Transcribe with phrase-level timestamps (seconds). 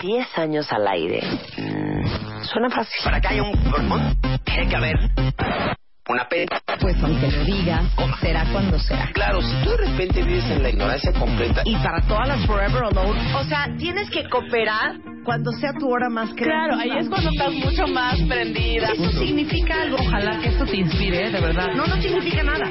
[0.00, 1.22] 10 años al aire.
[1.56, 3.00] Mm, suena fácil.
[3.04, 4.96] Para que haya un pulmón, tiene que haber
[6.08, 6.60] una pena.
[6.80, 7.82] Pues aunque lo diga,
[8.20, 9.10] será cuando será.
[9.12, 11.62] Claro, si tú de repente vives en la ignorancia completa.
[11.64, 16.08] Y para todas las Forever Alone, o sea, tienes que cooperar cuando sea tu hora
[16.10, 16.66] más creativa.
[16.66, 18.88] Claro, ahí es cuando estás mucho más prendida.
[18.92, 19.96] Eso significa algo.
[20.00, 21.68] Ojalá que esto te inspire, de verdad.
[21.74, 22.68] No, no significa nada.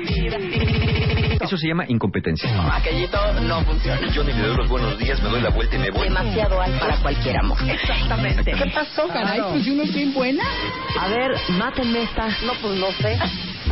[1.41, 2.49] Eso se llama incompetencia.
[2.75, 4.07] Aquellito no funciona.
[4.11, 6.07] Yo ni le doy los buenos días, me doy la vuelta y me voy.
[6.07, 7.57] Demasiado alto para cualquier amor.
[7.69, 8.51] Exactamente.
[8.51, 10.43] ¿Qué pasó, Caray, pues yo no estoy buena.
[10.99, 12.27] A ver, mátenme esta.
[12.45, 13.17] No, pues no sé.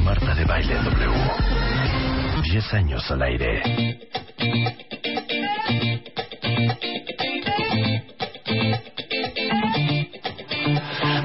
[0.04, 1.14] Marta de Baile W.
[2.44, 4.00] 10 años al aire.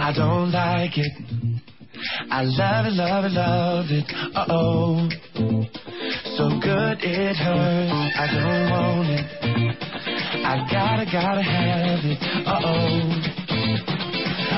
[0.06, 1.12] I don't like it.
[2.30, 4.04] I love it, love it, love it.
[4.34, 5.53] Uh oh.
[6.74, 7.92] Good it hurts.
[8.18, 9.26] I don't want it.
[10.42, 12.18] I gotta, gotta have it.
[12.44, 12.98] Uh oh.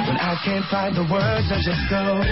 [0.09, 2.25] When I can't find the words, I just go.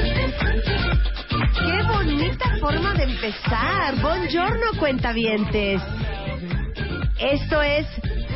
[1.60, 4.00] Qué bonita forma de empezar.
[4.00, 5.82] Buongiorno, cuentavientes.
[7.20, 7.86] Esto es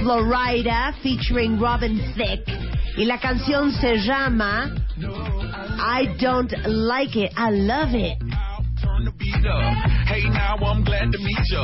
[0.00, 2.52] Florida featuring Robin Thicke
[2.98, 8.19] y la canción se llama I Don't Like It, I Love It.
[10.09, 11.61] Hey, now I'm glad to meet ya.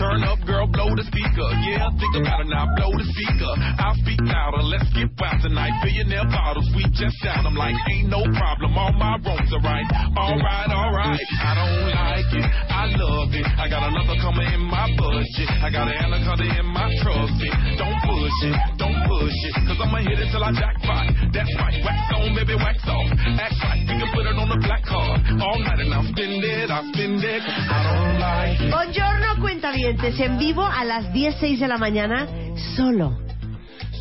[0.00, 1.44] Turn up, girl, blow the speaker.
[1.60, 3.52] Yeah, think about it now, blow the speaker.
[3.84, 5.76] I'll speak louder, let's get wild tonight.
[5.84, 7.44] Billionaire bottles, we just down.
[7.44, 9.84] I'm like, ain't no problem, all my wrongs are right.
[10.16, 13.44] Alright, alright, I don't like it, I love it.
[13.60, 15.52] I got another coming in my budget.
[15.60, 17.50] I got an anaconda in my trusty.
[17.76, 21.14] Don't push it, don't push it, cause I'ma hit it till I jackpot.
[21.30, 23.06] That's right, wax on, baby, wax off.
[23.38, 25.22] Act right, we can put it on the black card.
[25.38, 27.42] All night and I'll spend it, I'll spend it.
[27.46, 28.70] I don't like it.
[28.74, 32.26] Buongiorno, cuentavientes, en vivo a las 10.06 de la mañana,
[32.74, 33.18] solo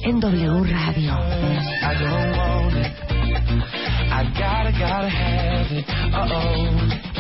[0.04, 1.14] en W Radio.
[1.14, 2.92] I don't want it.
[4.12, 5.86] I gotta, gotta have it.
[5.88, 7.12] Uh oh.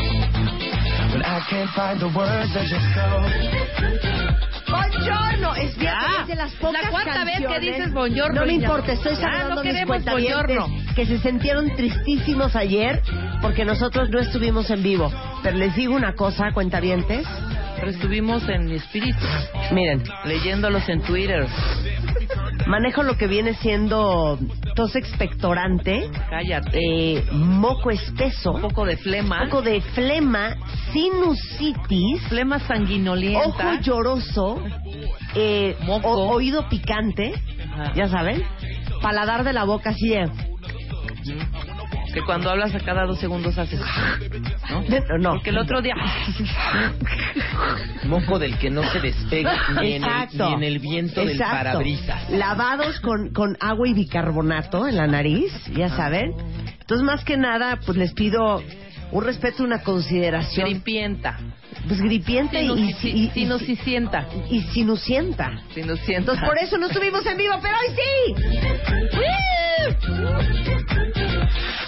[1.14, 4.51] When I can't find the words, I just go.
[4.72, 6.22] Buongiorno, es bien, Ya.
[6.22, 9.16] es de las pocas La cuarta vez que canciones- dices buongiorno, No me importa, estoy
[9.16, 10.94] saludando no a mis queremos cuentavientes buongiorno.
[10.96, 13.02] que se sintieron tristísimos ayer
[13.42, 15.12] porque nosotros no estuvimos en vivo.
[15.44, 17.28] Pero les digo una cosa, cuentavientes.
[17.76, 19.18] Pero estuvimos en mi espíritu,
[19.72, 21.48] Miren, leyéndolos en Twitter.
[22.72, 24.40] Manejo lo que viene siendo
[24.76, 26.80] tos expectorante, Cállate.
[27.18, 29.44] eh, moco espeso, Un poco de flema.
[29.44, 30.56] un poco de flema,
[30.94, 33.48] sinusitis, Flema sanguinolienta.
[33.48, 34.64] ojo lloroso,
[35.36, 36.10] eh, Moco.
[36.10, 37.34] o- oído picante,
[37.74, 37.94] Ajá.
[37.94, 38.42] ya saben,
[39.02, 40.30] paladar de la boca así de...
[42.14, 43.80] Que cuando hablas a cada dos segundos haces...
[44.70, 45.18] ¿No?
[45.18, 45.96] no, Porque el otro día...
[48.04, 50.48] Moco del que no se despega ni, en el, Exacto.
[50.50, 51.56] ni en el viento del Exacto.
[51.58, 52.30] parabrisas.
[52.30, 56.34] Lavados con, con agua y bicarbonato en la nariz, ya saben.
[56.82, 58.62] Entonces, más que nada, pues les pido
[59.12, 60.70] un respeto, una consideración.
[60.70, 61.38] Gripienta.
[61.88, 64.28] Pues gripiente y, y, y, y, Sinusicienta.
[64.50, 65.62] y sinusienta.
[65.74, 66.20] Sinusienta.
[66.32, 68.36] Entonces, por eso no estuvimos en vivo, pero hoy sí.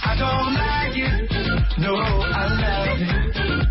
[0.04, 1.80] I don't like it.
[1.80, 3.63] No, I love it.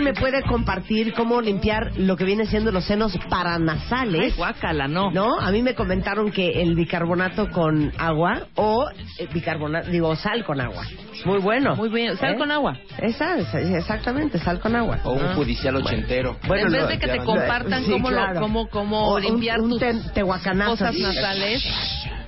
[0.00, 4.36] Alguien me puede compartir cómo limpiar lo que viene siendo los senos Ay, paranasales.
[4.36, 5.10] guácala, no.
[5.10, 5.38] ¿No?
[5.38, 8.88] A mí me comentaron que el bicarbonato con agua o
[9.18, 10.84] eh, bicarbonato, digo, sal con agua.
[11.26, 11.76] Muy bueno.
[11.76, 12.16] Muy bien.
[12.16, 12.38] Sal ¿Eh?
[12.38, 12.78] con agua.
[12.98, 15.00] Esa, es- exactamente, sal con agua.
[15.04, 15.34] O un Ah.
[15.34, 16.36] judicial ochentero.
[16.46, 18.34] Bueno, en vez de que te compartan Sí, cómo, claro.
[18.34, 20.70] lo, cómo, cómo O un- limpiar un tus te- tehuacanazo.
[20.76, 21.02] fosas Sí.
[21.02, 21.62] nasales,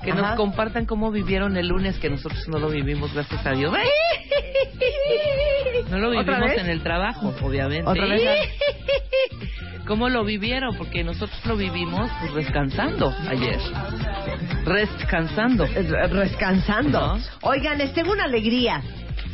[0.05, 0.21] que Ajá.
[0.21, 3.73] nos compartan cómo vivieron el lunes, que nosotros no lo vivimos, gracias a Dios.
[5.91, 7.89] No lo ¿Otra vivimos en el trabajo, obviamente.
[7.89, 8.23] ¿Otra vez?
[9.87, 10.77] ¿Cómo lo vivieron?
[10.77, 13.59] Porque nosotros lo vivimos pues descansando ayer.
[14.65, 15.65] Descansando.
[15.65, 17.17] Eh, Rescansando.
[17.17, 17.23] ¿No?
[17.43, 18.83] Oigan, les tengo una alegría.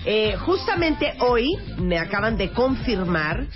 [0.05, 3.47] Eh, justamente hoy me acaban de confirmar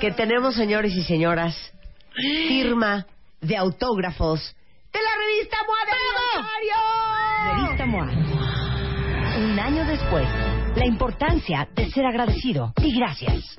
[0.00, 1.54] que tenemos, señores y señoras,
[2.48, 3.06] firma
[3.40, 4.54] de autógrafos
[4.92, 5.92] de la revista MOA de.
[7.62, 8.08] Revista MOA.
[9.38, 10.26] Un año después,
[10.78, 13.58] la importancia de ser agradecido y gracias.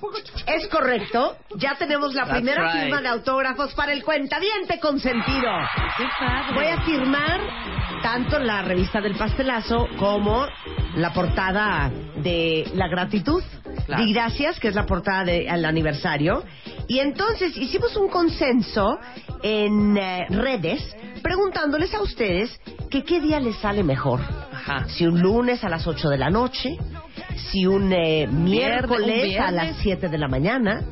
[0.47, 1.37] Es correcto.
[1.57, 2.83] Ya tenemos la That's primera right.
[2.83, 5.51] firma de autógrafos para el cuentaviente consentido.
[5.97, 6.55] ¡Qué padre!
[6.55, 7.41] Voy a firmar
[8.01, 10.47] tanto la revista del pastelazo como
[10.95, 13.43] la portada de la gratitud.
[13.85, 14.03] Claro.
[14.03, 16.43] Di gracias, que es la portada del aniversario.
[16.87, 18.97] Y entonces hicimos un consenso
[19.43, 22.59] en eh, redes preguntándoles a ustedes
[22.89, 24.19] que qué día les sale mejor.
[24.51, 24.87] Ajá.
[24.89, 26.77] Si un lunes a las 8 de la noche,
[27.51, 29.81] si un eh, miércoles un a las viernes.
[29.83, 30.85] 7 de la mañana,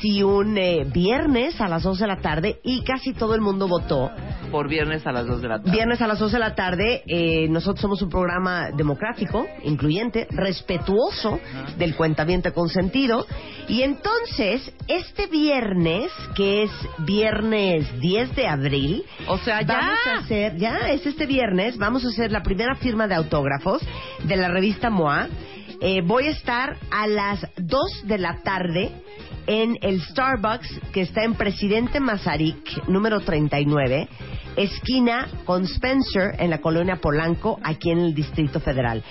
[0.00, 3.68] si un eh, viernes a las 2 de la tarde y casi todo el mundo
[3.68, 4.10] votó.
[4.50, 5.70] Por viernes a las 2 de la tarde.
[5.70, 11.38] Viernes a las 2 de la tarde, eh, nosotros somos un programa democrático, incluyente, respetuoso
[11.78, 13.26] del cuentaviente consentido.
[13.68, 19.76] Y entonces, este viernes, que es viernes 10 de abril, O sea, ya.
[19.80, 23.82] Vamos a hacer, ya es este viernes, vamos a hacer la primera firma de autógrafos
[24.24, 25.28] de la revista MOA.
[25.82, 28.92] Eh, voy a estar a las 2 de la tarde
[29.46, 34.08] en el Starbucks que está en Presidente Mazarik, número 39,
[34.56, 39.02] esquina con Spencer en la colonia Polanco, aquí en el Distrito Federal.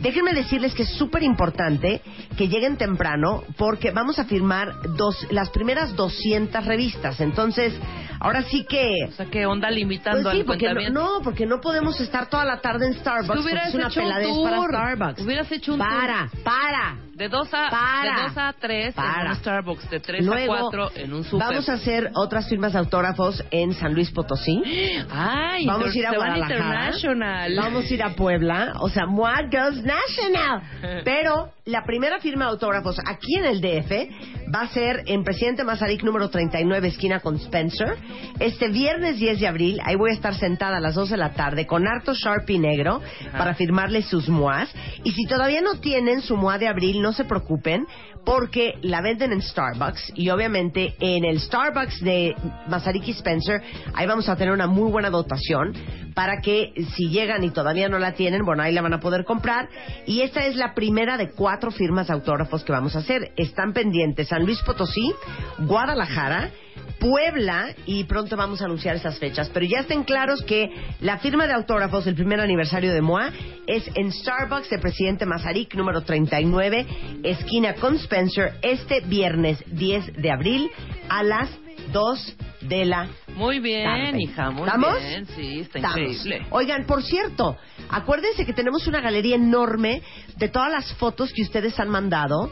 [0.00, 2.02] Déjenme decirles que es súper importante
[2.36, 7.20] que lleguen temprano porque vamos a firmar dos, las primeras 200 revistas.
[7.20, 7.74] Entonces,
[8.20, 9.06] ahora sí que...
[9.08, 12.28] O sea, ¿qué onda limitando Pues sí, al porque no, no, porque no podemos estar
[12.28, 13.26] toda la tarde en Starbucks.
[13.26, 14.50] Tú porque hubieras es una hecho un tour.
[14.50, 15.22] para Starbucks.
[15.22, 17.07] Hubieras hecho un para, para.
[17.18, 18.16] De 2 a, Para.
[18.16, 19.22] de dos a 3 Para.
[19.22, 21.48] en un Starbucks, de 3 Luego, a 4 en un super.
[21.48, 24.62] Vamos a hacer otras firmas de autógrafos en San Luis Potosí.
[25.10, 26.54] Ay, Vamos a ir a Guadalajara.
[26.54, 27.56] international.
[27.56, 28.72] Vamos a ir a Puebla.
[28.80, 30.62] O sea, Moa Goes National.
[31.04, 35.64] Pero la primera firma de autógrafos aquí en el DF va a ser en Presidente
[35.64, 37.94] Mazarik número 39, esquina con Spencer.
[38.40, 41.34] Este viernes 10 de abril, ahí voy a estar sentada a las 2 de la
[41.34, 44.74] tarde con harto Sharpie negro para firmarles sus moas.
[45.04, 47.86] Y si todavía no tienen su moa de abril, no se preocupen
[48.24, 52.34] porque la venden en Starbucks y obviamente en el Starbucks de
[52.68, 53.62] Masaryk y Spencer
[53.94, 55.72] ahí vamos a tener una muy buena dotación
[56.14, 59.24] para que si llegan y todavía no la tienen, bueno, ahí la van a poder
[59.24, 59.68] comprar
[60.04, 63.32] y esta es la primera de cuatro firmas de autógrafos que vamos a hacer.
[63.36, 65.12] Están pendientes San Luis Potosí,
[65.58, 66.50] Guadalajara,
[66.98, 69.50] Puebla y pronto vamos a anunciar esas fechas.
[69.52, 70.70] Pero ya estén claros que
[71.00, 73.30] la firma de autógrafos del primer aniversario de MOA
[73.66, 76.86] es en Starbucks de Presidente Mazarik, número 39,
[77.22, 80.70] esquina con Spencer, este viernes 10 de abril
[81.08, 81.50] a las
[81.92, 84.22] 2 de la Muy bien, tarde.
[84.22, 84.98] hija, muy ¿Estamos?
[85.00, 85.26] bien.
[85.36, 85.98] Sí, está Estamos.
[85.98, 86.46] increíble.
[86.50, 87.56] Oigan, por cierto,
[87.88, 90.02] acuérdense que tenemos una galería enorme
[90.36, 92.50] de todas las fotos que ustedes han mandado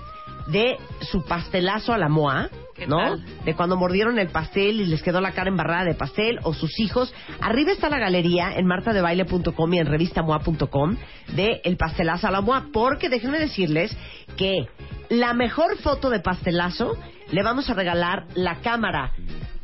[0.48, 0.76] de
[1.10, 2.98] su pastelazo a la moa, ¿Qué ¿no?
[2.98, 3.24] tal?
[3.44, 6.78] De cuando mordieron el pastel y les quedó la cara embarrada de pastel o sus
[6.78, 7.12] hijos.
[7.40, 10.96] Arriba está la galería en martadebaile.com y en revistamoa.com
[11.34, 13.96] de el pastelazo a la moa, porque déjenme decirles
[14.36, 14.68] que
[15.08, 16.96] la mejor foto de pastelazo
[17.30, 19.12] le vamos a regalar la cámara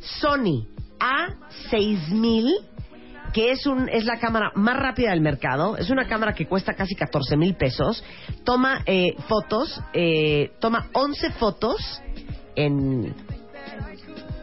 [0.01, 0.67] Sony
[0.99, 2.73] A6000
[3.33, 5.77] que es, un, es la cámara más rápida del mercado.
[5.77, 8.05] Es una cámara que cuesta casi 14 mil pesos.
[8.45, 12.03] Toma eh, fotos, eh, toma 11 fotos
[12.55, 13.15] en,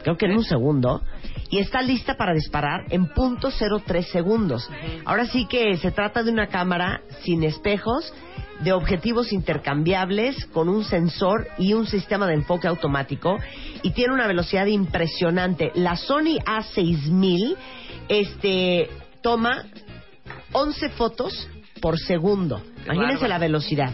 [0.01, 1.03] creo que en un segundo.
[1.51, 4.69] Y está lista para disparar en punto 03 segundos.
[5.05, 8.13] Ahora sí que se trata de una cámara sin espejos,
[8.59, 13.37] de objetivos intercambiables, con un sensor y un sistema de enfoque automático.
[13.83, 15.71] Y tiene una velocidad impresionante.
[15.75, 17.55] La Sony A6000
[18.09, 18.89] este,
[19.21, 19.63] toma
[20.51, 21.47] 11 fotos
[21.81, 22.61] por segundo.
[22.85, 23.93] Imagínense la velocidad.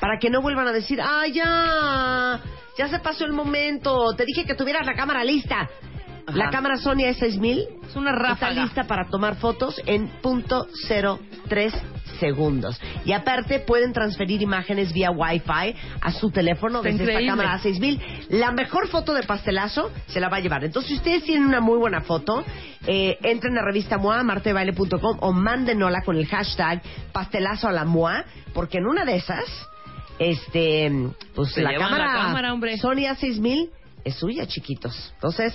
[0.00, 2.40] Para que no vuelvan a decir, ¡ah, ya!
[2.76, 4.14] Ya se pasó el momento.
[4.14, 5.68] Te dije que tuvieras la cámara lista.
[6.26, 6.36] Ajá.
[6.38, 10.66] La cámara Sony A6000 Es una está lista para tomar fotos en punto
[11.48, 11.74] 03
[12.18, 12.80] segundos.
[13.04, 17.24] Y aparte pueden transferir imágenes vía Wi-Fi a su teléfono Está desde increíble.
[17.24, 18.26] esta cámara A6000.
[18.30, 20.64] La mejor foto de pastelazo se la va a llevar.
[20.64, 22.44] Entonces, si ustedes tienen una muy buena foto,
[22.86, 28.24] eh, entren a revista MOA, martebaile.com o mándenosla con el hashtag pastelazo a la MOA,
[28.52, 29.44] porque en una de esas,
[30.18, 30.90] este,
[31.34, 32.76] pues la cámara, la cámara.
[32.78, 33.70] Sony A6000
[34.04, 35.12] es suya, chiquitos.
[35.14, 35.54] Entonces,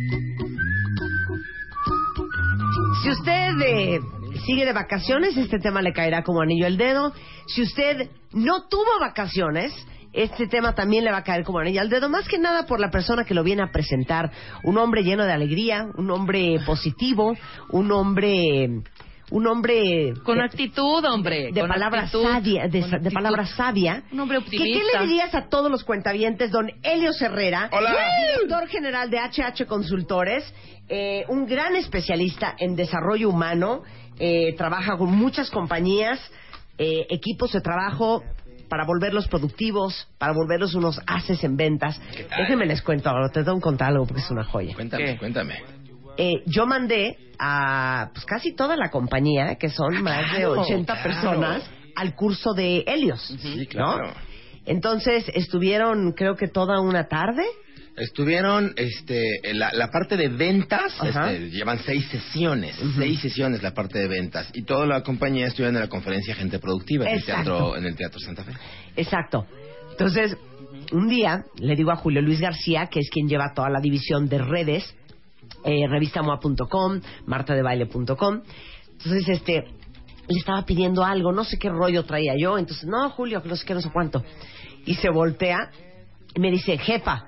[3.01, 3.99] Si usted eh,
[4.45, 7.11] sigue de vacaciones, este tema le caerá como anillo al dedo.
[7.47, 9.73] Si usted no tuvo vacaciones,
[10.13, 12.79] este tema también le va a caer como anillo al dedo, más que nada por
[12.79, 14.31] la persona que lo viene a presentar.
[14.63, 17.35] Un hombre lleno de alegría, un hombre positivo,
[17.71, 18.69] un hombre
[19.31, 21.51] un hombre Con de, actitud, hombre.
[21.51, 24.03] de palabra sabia, de, de palabra sabia.
[24.11, 25.01] Un hombre ¿Qué, qué optimista.
[25.01, 27.95] le dirías a todos los cuentavientes, don Helio Herrera, Hola.
[28.35, 30.43] director general de HH Consultores,
[30.89, 33.83] eh, un gran especialista en desarrollo humano,
[34.19, 36.19] eh, trabaja con muchas compañías,
[36.77, 38.23] eh, equipos de trabajo
[38.69, 41.99] para volverlos productivos, para volverlos unos haces en ventas.
[42.37, 44.73] Déjenme les cuento ahora, te tengo que contar algo porque es una joya.
[44.75, 45.17] Cuéntame, ¿Qué?
[45.17, 45.80] cuéntame.
[46.17, 50.93] Eh, yo mandé a pues, casi toda la compañía, que son más de claro, 80
[50.93, 51.09] claro.
[51.09, 53.35] personas, al curso de Helios.
[53.41, 54.07] Sí, claro.
[54.07, 54.13] ¿no?
[54.65, 57.43] Entonces estuvieron, creo que toda una tarde.
[57.97, 59.21] Estuvieron, este,
[59.53, 64.49] la, la parte de ventas, este, llevan seis sesiones, seis sesiones la parte de ventas,
[64.53, 67.95] y toda la compañía estuvieron en la conferencia Gente Productiva en el, teatro, en el
[67.95, 68.53] Teatro Santa Fe.
[68.95, 69.45] Exacto.
[69.91, 70.37] Entonces,
[70.93, 74.29] un día le digo a Julio Luis García, que es quien lleva toda la división
[74.29, 74.95] de redes,
[75.63, 78.41] eh, revistamoa.com, martadebaile.com.
[78.91, 79.63] Entonces, este,
[80.27, 82.57] le estaba pidiendo algo, no sé qué rollo traía yo.
[82.57, 84.23] Entonces, no, Julio, que no sé qué, no sé cuánto.
[84.85, 85.71] Y se voltea
[86.33, 87.25] y me dice, jefa,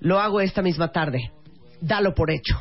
[0.00, 1.32] lo hago esta misma tarde.
[1.80, 2.56] Dalo por hecho.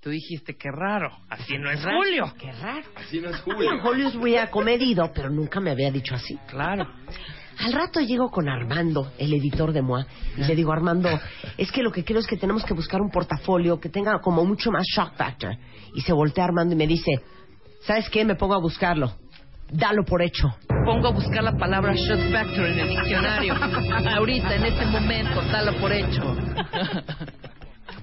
[0.00, 1.10] Tú dijiste que raro.
[1.28, 2.32] Así no es Julio.
[2.38, 2.86] Qué raro.
[2.94, 6.38] Así no es Julio, Julio es muy acomedido, pero nunca me había dicho así.
[6.46, 6.86] Claro.
[7.58, 11.08] Al rato llego con Armando, el editor de MOA, y le digo, Armando,
[11.56, 14.44] es que lo que quiero es que tenemos que buscar un portafolio que tenga como
[14.44, 15.56] mucho más shock factor.
[15.94, 17.20] Y se voltea Armando y me dice,
[17.82, 18.24] ¿sabes qué?
[18.24, 19.12] Me pongo a buscarlo.
[19.70, 20.48] Dalo por hecho.
[20.84, 23.54] Pongo a buscar la palabra shot factor en el diccionario.
[24.16, 26.22] Ahorita, en este momento, dalo por hecho.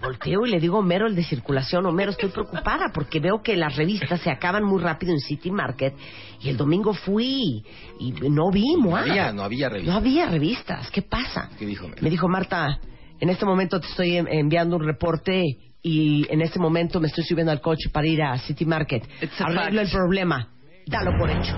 [0.05, 3.75] Volteo y le digo, Homero, el de circulación, Homero, estoy preocupada porque veo que las
[3.75, 5.93] revistas se acaban muy rápido en City Market
[6.41, 7.63] y el domingo fui
[7.99, 9.91] y no vi No había, no había revista.
[9.91, 10.89] No había revistas.
[10.91, 11.49] ¿Qué pasa?
[11.57, 12.01] ¿Qué dijo Homero?
[12.01, 12.79] Me dijo, Marta,
[13.19, 15.43] en este momento te estoy en- enviando un reporte
[15.81, 19.03] y en este momento me estoy subiendo al coche para ir a City Market.
[19.21, 20.49] It's a Arreglo el problema.
[20.87, 21.55] Dalo por hecho.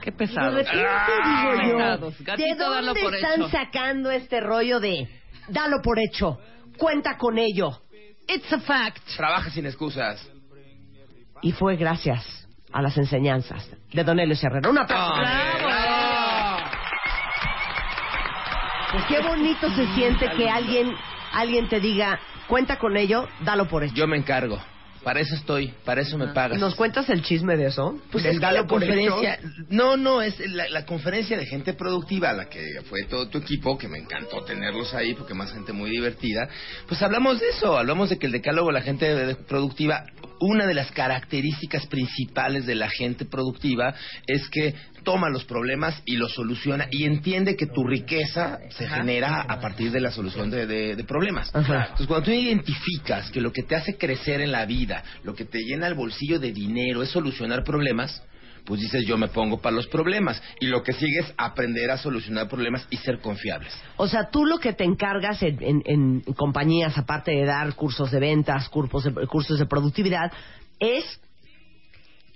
[0.00, 0.50] Qué Y de pesado.
[0.56, 0.72] repente
[1.24, 2.18] digo yo, Pesados.
[2.18, 3.48] ¿de dónde por están hecho.
[3.50, 5.08] sacando este rollo de
[5.48, 6.38] dalo por hecho?
[6.78, 7.82] Cuenta con ello.
[8.26, 9.02] It's a fact.
[9.16, 10.30] Trabaja sin excusas.
[11.42, 14.70] Y fue gracias a las enseñanzas de Don Helio Herrera.
[14.70, 15.20] Un aplauso.
[15.20, 15.98] ¡Bravo!
[18.92, 20.94] Pues qué bonito se siente que alguien,
[21.32, 23.94] alguien te diga, cuenta con ello, dalo por hecho.
[23.94, 24.58] Yo me encargo.
[25.08, 26.58] Para eso estoy, para eso me pagas.
[26.60, 27.98] ¿Nos cuentas el chisme de eso?
[28.12, 29.38] Pues es la conferencia,
[29.70, 33.78] no, no, es la, la conferencia de gente productiva, la que fue todo tu equipo,
[33.78, 36.46] que me encantó tenerlos ahí, porque más gente muy divertida.
[36.86, 40.04] Pues hablamos de eso, hablamos de que el decálogo, la gente de- productiva,
[40.40, 43.94] una de las características principales de la gente productiva
[44.26, 49.42] es que toma los problemas y los soluciona y entiende que tu riqueza se genera
[49.42, 51.54] a partir de la solución de, de- de problemas.
[51.54, 51.82] Ajá.
[51.82, 55.44] Entonces, cuando tú identificas que lo que te hace crecer en la vida, lo que
[55.44, 58.22] te llena el bolsillo de dinero es solucionar problemas,
[58.68, 60.40] pues dices yo me pongo para los problemas.
[60.60, 63.72] Y lo que sigue es aprender a solucionar problemas y ser confiables.
[63.96, 68.10] O sea, tú lo que te encargas en, en- en compañías, aparte de dar cursos
[68.10, 70.30] de ventas, cursos de, cursos de productividad,
[70.78, 71.04] es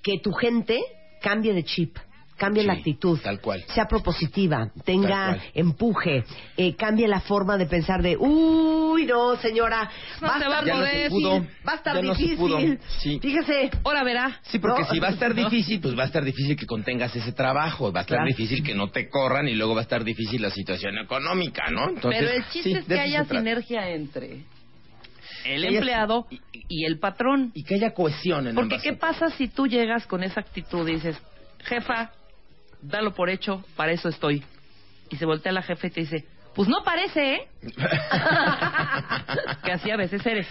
[0.02, 0.80] que tu gente
[1.20, 1.96] cambie de chip,
[2.36, 3.62] cambie Sí, la actitud, tal cual.
[3.68, 6.24] sea propositiva, tenga empuje,
[6.56, 9.88] eh, cambie la forma de pensar de, uy, no, señora,
[10.20, 10.94] No va, se a va a estar no poder.
[10.96, 11.46] difícil, pudo.
[11.66, 12.78] va a estar no difícil.
[13.00, 13.18] Sí.
[13.20, 14.40] Fíjese, Ahora verá.
[14.42, 14.88] Sí, porque No.
[14.88, 18.00] si va a estar difícil, pues va a estar difícil que contengas ese trabajo, va
[18.00, 18.28] a estar Claro.
[18.28, 21.88] difícil que no te corran y luego va a estar difícil la situación económica, ¿no?
[21.90, 24.44] Entonces, Pero el chiste sí, es que haya sinergia entre
[25.44, 26.26] el empleado
[26.68, 27.50] y el patrón.
[27.54, 30.88] Y que haya cohesión en Porque ambas ¿qué pasa si tú llegas con esa actitud
[30.88, 31.16] y dices,
[31.64, 32.10] jefa,
[32.82, 34.44] dalo por hecho, para eso estoy?
[35.10, 36.24] Y se voltea la jefa y te dice,
[36.54, 37.48] Pues no parece, ¿eh?
[39.64, 40.46] que así a veces eres.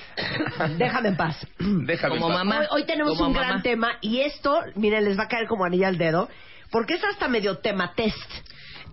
[0.77, 1.45] Déjame en paz.
[1.59, 2.45] Déjame Como en paz.
[2.45, 2.59] mamá.
[2.61, 3.47] Hoy, hoy tenemos Como un mamá.
[3.47, 6.29] gran tema y esto, miren, les va a caer como anilla al dedo,
[6.71, 8.17] porque es hasta medio tema test.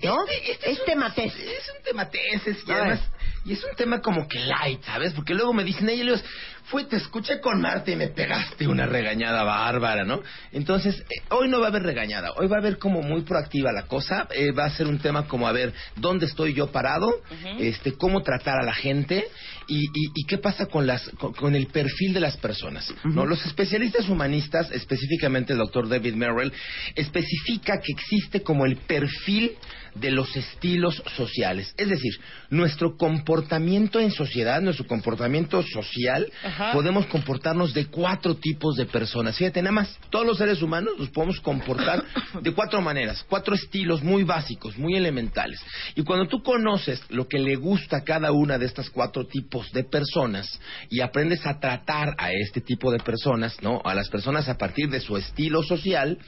[0.03, 0.17] ¿No?
[0.29, 1.37] Este- este es un- tema test.
[1.39, 3.18] Es un tema test, es- además, ver.
[3.49, 5.13] Y es un tema como que light, ¿sabes?
[5.15, 6.23] Porque luego me dicen ellos,
[6.65, 10.21] fue, te escuché con Marta y me pegaste una regañada bárbara, ¿no?
[10.53, 13.73] Entonces, eh, hoy no va a haber regañada, hoy va a haber como muy proactiva
[13.73, 17.23] la cosa, eh, va a ser un tema como a ver, ¿dónde estoy yo parado?
[17.59, 19.25] este Cómo tratar a la gente
[19.67, 23.25] y, y- y qué pasa con, las, con, con el perfil de las personas, ¿no?
[23.25, 26.53] Los especialistas humanistas, específicamente el doctor David Merrill,
[26.95, 29.53] especifica que existe como el perfil
[29.95, 31.75] de los estilos sociales.
[31.77, 32.13] Es decir,
[32.51, 36.73] nuestro comportamiento en sociedad, nuestro comportamiento social, Ajá.
[36.73, 39.37] podemos comportarnos de cuatro tipos de personas.
[39.37, 42.05] Fíjate, nada más, todos los seres humanos nos podemos comportar
[42.43, 45.61] de cuatro maneras, cuatro estilos muy básicos, muy elementales.
[45.95, 49.71] Y cuando tú conoces lo que le gusta a cada una de estas cuatro tipos
[49.73, 50.59] de personas
[50.91, 53.81] y aprendes a tratar a este tipo de personas, ¿no?
[53.85, 56.19] A las personas a partir de su estilo social,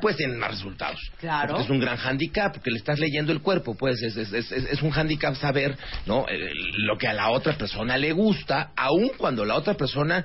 [0.00, 0.98] pues tienen más resultados.
[1.18, 1.48] Claro.
[1.50, 4.52] Porque es un gran hándicap, porque le estás leyendo el cuerpo, pues es, es, es,
[4.52, 5.76] es un hándicap saber,
[6.06, 6.26] ¿no?
[6.28, 10.24] Eh, lo que a la otra persona le gusta, aun cuando la otra persona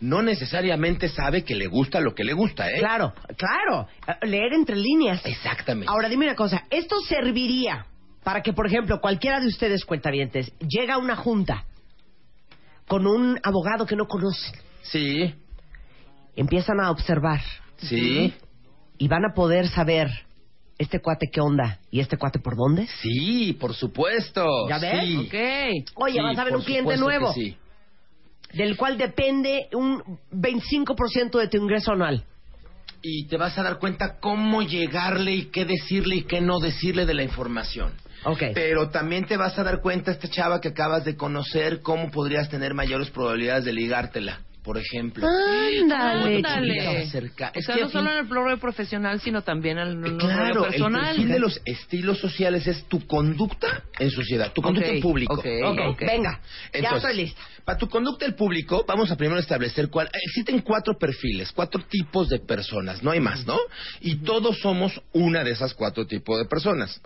[0.00, 2.78] no necesariamente sabe que le gusta lo que le gusta, ¿eh?
[2.78, 3.86] Claro, claro.
[4.22, 5.24] Leer entre líneas.
[5.24, 5.90] Exactamente.
[5.90, 7.86] Ahora dime una cosa, ¿esto serviría
[8.24, 11.64] para que, por ejemplo, cualquiera de ustedes cuentavientes llega a una junta
[12.86, 15.34] con un abogado que no conoce, Sí,
[16.34, 17.40] empiezan a observar
[17.76, 18.34] sí,
[18.98, 20.08] y van a poder saber
[20.78, 22.86] este cuate qué onda y este cuate por dónde?
[23.02, 24.44] sí, por supuesto.
[24.68, 25.04] ¿Ya ves?
[25.04, 25.16] Sí.
[25.16, 25.94] Ok.
[25.96, 27.56] Oye, Sí, vas a ver un cliente nuevo, sí.
[28.54, 30.02] del cual depende un
[30.32, 32.24] 25% de tu ingreso anual.
[33.04, 37.04] Y te vas a dar cuenta cómo llegarle y qué decirle y qué no decirle
[37.06, 37.92] de la información.
[38.24, 38.42] Ok.
[38.54, 42.48] Pero también te vas a dar cuenta, esta chava que acabas de conocer, cómo podrías
[42.48, 45.26] tener mayores probabilidades de ligártela, por ejemplo.
[45.26, 46.96] Ándale, Ándale.
[46.98, 49.88] Acerca- O es sea, que no fin- solo en el plano profesional, sino también en
[49.88, 51.06] el Eh, en Claro, lo el personal.
[51.06, 55.34] perfil de los estilos sociales es tu conducta en sociedad, tu conducta Ok, en público.
[55.34, 56.00] ok, Ok, ok.
[56.06, 56.40] venga,
[56.80, 57.40] ya estoy lista.
[57.64, 60.08] Para tu conducta en público, vamos a primero establecer cuál.
[60.26, 63.56] Existen cuatro perfiles, cuatro tipos de personas, no hay más, ¿no?
[64.00, 67.00] Y todos somos una de esas cuatro tipos de personas.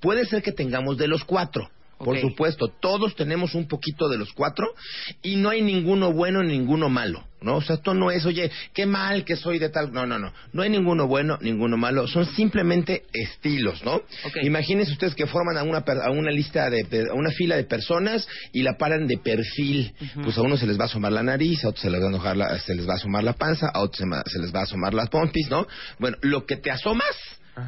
[0.00, 1.68] Puede ser que tengamos de los cuatro.
[2.04, 4.74] Por supuesto, todos tenemos un poquito de los cuatro
[5.22, 7.56] y no hay ninguno bueno ni ninguno malo, ¿no?
[7.56, 9.92] O sea, esto no es, oye, qué mal que soy de tal.
[9.92, 10.32] No, no, no.
[10.52, 12.06] No hay ninguno bueno, ninguno malo.
[12.06, 13.94] Son simplemente estilos, ¿no?
[13.96, 14.36] Ok.
[14.42, 17.64] Imagínense ustedes que forman a una, a una lista de, de- a una fila de
[17.64, 19.92] personas y la paran de perfil.
[20.22, 22.06] Pues a uno se les va a asomar la nariz, a otros se les va
[22.06, 24.54] a, enojar la- se les va a asomar la panza, a otros se, se les
[24.54, 25.66] va a asomar las pompis, ¿no?
[25.98, 27.16] Bueno, lo que te asomas,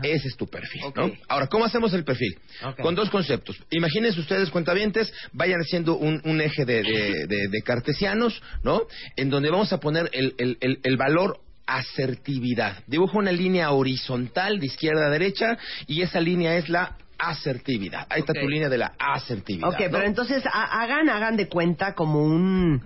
[0.02, 0.82] ese es tu perfil.
[0.94, 1.12] ¿no?
[1.28, 2.38] Ahora, ¿cómo hacemos el perfil?
[2.82, 3.56] Con dos conceptos.
[3.70, 8.82] Imagínense ustedes, cuentavientes, vayan haciendo un, un eje de, de- de- de cartesianos, ¿no?
[9.16, 12.82] En donde vamos a poner el, el- el- el valor asertividad.
[12.86, 16.96] Dibuja una línea horizontal de izquierda a derecha y esa línea es la
[17.30, 18.06] asertividad.
[18.10, 19.68] Ahí está tu línea de la asertividad.
[19.68, 19.86] Ok, ¿no?
[19.90, 22.82] pero entonces ha- hagan, hagan de cuenta como un,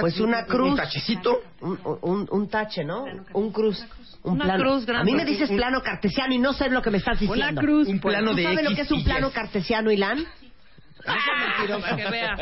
[0.00, 1.40] pues una cruz, Un tachecito.
[1.60, 3.04] un, un, un tache, ¿no?
[3.34, 3.84] Un cruz,
[4.22, 4.62] un Una plano.
[4.64, 5.02] cruz grande.
[5.10, 7.60] A mí me dices plano cartesiano y no sé lo que me estás diciendo.
[7.60, 9.32] cruz, Un plano ¿Tú de sabes lo que es un plano Y.
[9.32, 10.24] cartesiano, Ilan?
[11.04, 12.36] Para que vea.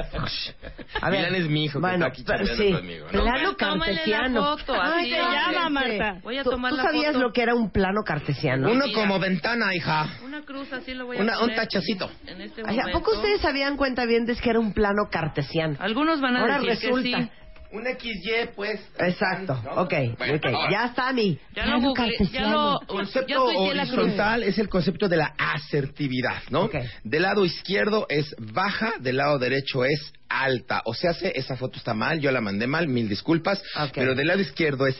[1.00, 1.20] A ver.
[1.20, 2.24] Milan es mi hijo que bueno, está aquí
[2.56, 3.10] sí, conmigo, ¿no?
[3.24, 4.56] plano la cartesiano.
[4.58, 5.70] foto, Ay, se no, llama.
[5.70, 6.20] Marta.
[6.22, 7.26] Voy a ¿Tú, tomar tú la sabías foto.
[7.26, 8.70] lo que era un plano cartesiano?
[8.70, 8.98] Uno Mira.
[9.00, 10.06] como ventana, hija.
[10.24, 12.10] Una cruz así lo voy a Una- un poner tachecito.
[12.26, 15.76] En este Ay, ¿A poco ustedes sabían cuenta bien de que era un plano cartesiano?
[15.80, 17.18] Algunos van a Ahora decir resulta.
[17.18, 17.30] que sí.
[17.72, 18.80] Un XY, pues.
[18.98, 19.82] Exacto, ¿no?
[19.82, 21.94] ok, Bueno, ok, ahora, ya está mi Ya lo
[22.32, 22.80] ya lo...
[22.80, 23.28] El concepto
[23.74, 23.98] ya cruz.
[23.98, 26.62] horizontal es el concepto de la asertividad, ¿no?
[26.62, 26.74] Ok.
[27.04, 30.82] Del lado izquierdo es baja, del lado derecho es alta.
[30.84, 33.62] O sea, se- esa foto está mal, yo la mandé mal, mil disculpas.
[33.76, 33.92] Ok.
[33.94, 34.96] Pero del lado izquierdo es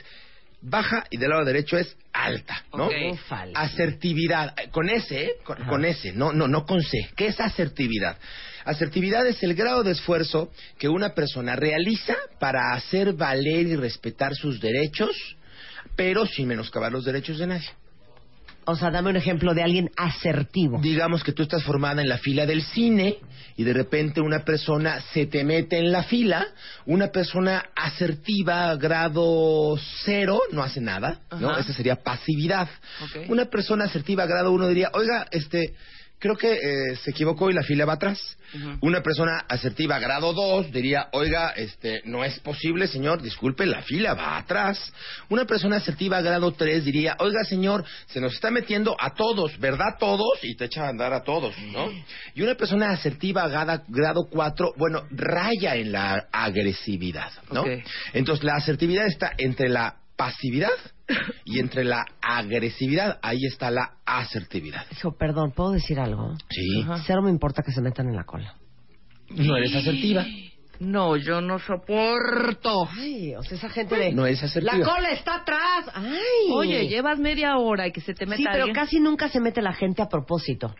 [0.62, 2.88] baja y del lado derecho es alta, ¿no?
[3.56, 5.30] Asertividad, con S, ¿eh?
[5.42, 7.08] con, con S, no, no, no con C.
[7.16, 8.16] ¿Qué es asertividad?
[8.64, 14.34] Asertividad es el grado de esfuerzo que una persona realiza para hacer valer y respetar
[14.34, 15.10] sus derechos,
[15.96, 17.68] pero sin menoscabar los derechos de nadie.
[18.66, 20.78] O sea, dame un ejemplo de alguien asertivo.
[20.80, 23.16] Digamos que tú estás formada en la fila del cine
[23.56, 26.46] y de repente una persona se te mete en la fila,
[26.86, 31.56] una persona asertiva grado cero no hace nada, ¿no?
[31.58, 32.68] Esa sería pasividad.
[33.28, 35.74] Una persona asertiva grado uno diría, oiga, este,
[36.20, 38.36] creo que eh, se equivocó y la fila va atrás.
[38.80, 44.14] Una persona asertiva grado 2 diría, oiga, este, no es posible, señor, disculpe, la fila
[44.14, 44.92] va atrás.
[45.28, 49.96] Una persona asertiva grado 3 diría, oiga, señor, se nos está metiendo a todos, ¿verdad?
[49.98, 51.90] Todos, y te echa a andar a todos, ¿no?
[52.34, 57.64] Y una persona asertiva grado, grado 4, bueno, raya en la agresividad, ¿no?
[58.12, 60.68] Entonces, la asertividad está entre la pasividad
[61.44, 63.18] y entre la agresividad.
[63.22, 64.84] Ahí está la asertividad.
[64.90, 66.34] Dijo, perdón, ¿puedo decir algo?
[66.50, 66.84] Sí.
[67.06, 68.54] Cero me importa que se metan en la cola.
[69.30, 70.24] No eres asertiva.
[70.80, 72.88] No, yo no soporto.
[72.98, 74.12] Ay, o sea, esa gente de...
[74.12, 74.78] No eres asertiva.
[74.78, 75.84] La cola está atrás.
[75.94, 76.50] Ay.
[76.52, 78.74] Oye, llevas media hora y que se te meta Sí, pero alguien.
[78.74, 80.74] casi nunca se mete la gente a propósito.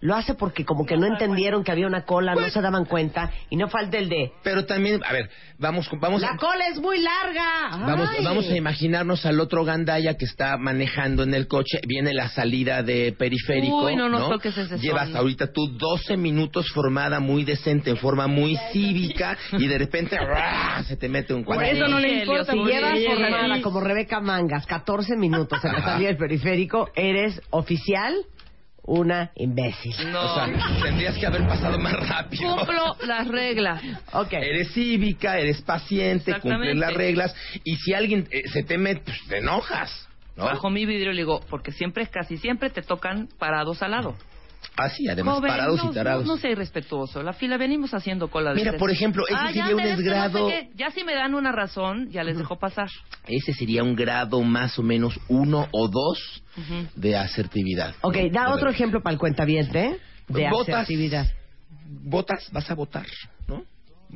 [0.00, 3.30] Lo hace porque como que no entendieron que había una cola, no se daban cuenta
[3.48, 6.36] y no falta el de Pero también, a ver, vamos, vamos la a...
[6.36, 7.70] cola es muy larga.
[7.70, 8.24] Vamos, Ay.
[8.24, 11.80] vamos a imaginarnos al otro gandaya que está manejando en el coche.
[11.86, 13.84] Viene la salida de periférico.
[13.86, 14.80] Uy, no, no toques ese son.
[14.80, 20.18] Llevas ahorita tú 12 minutos formada muy decente, en forma muy cívica, y de repente
[20.18, 20.82] ¡ra!
[20.86, 21.72] se te mete un Por cuadro.
[21.72, 22.52] eso no le importa.
[22.52, 28.14] Si llevas formada como Rebeca Mangas 14 minutos en la salida del periférico, eres oficial
[28.86, 29.94] una imbécil.
[30.10, 30.20] No.
[30.20, 30.48] O sea,
[30.82, 32.56] tendrías que haber pasado más rápido.
[32.56, 33.82] Cumplo las reglas.
[34.12, 34.32] Ok.
[34.34, 39.20] Eres cívica, eres paciente, cumples las reglas, y si alguien eh, se te mete, pues
[39.28, 40.08] te enojas.
[40.36, 40.44] ¿no?
[40.44, 44.16] Bajo mi vidrio le digo, porque siempre, casi siempre te tocan parados al lado.
[44.76, 46.26] Así, además, Joven, parados no, y tarados.
[46.26, 47.22] No, no sea irrespetuoso.
[47.22, 49.90] La fila, venimos haciendo cola de Mira, por ejemplo, ese Ah, ya sería un merezco
[49.90, 50.50] no sé desgrado-.
[50.74, 52.88] Ya si me dan una razón, ya les dejo pasar.
[53.26, 56.88] Ese sería un grado más o menos uno o dos Ujú.
[56.96, 57.94] de asertividad.
[58.00, 58.30] Ok, ¿no?
[58.30, 59.98] da otro ejemplo para el cuentaviente
[60.28, 60.74] de Votas.
[60.74, 61.26] asertividad.
[61.86, 63.06] Votas, vas a votar.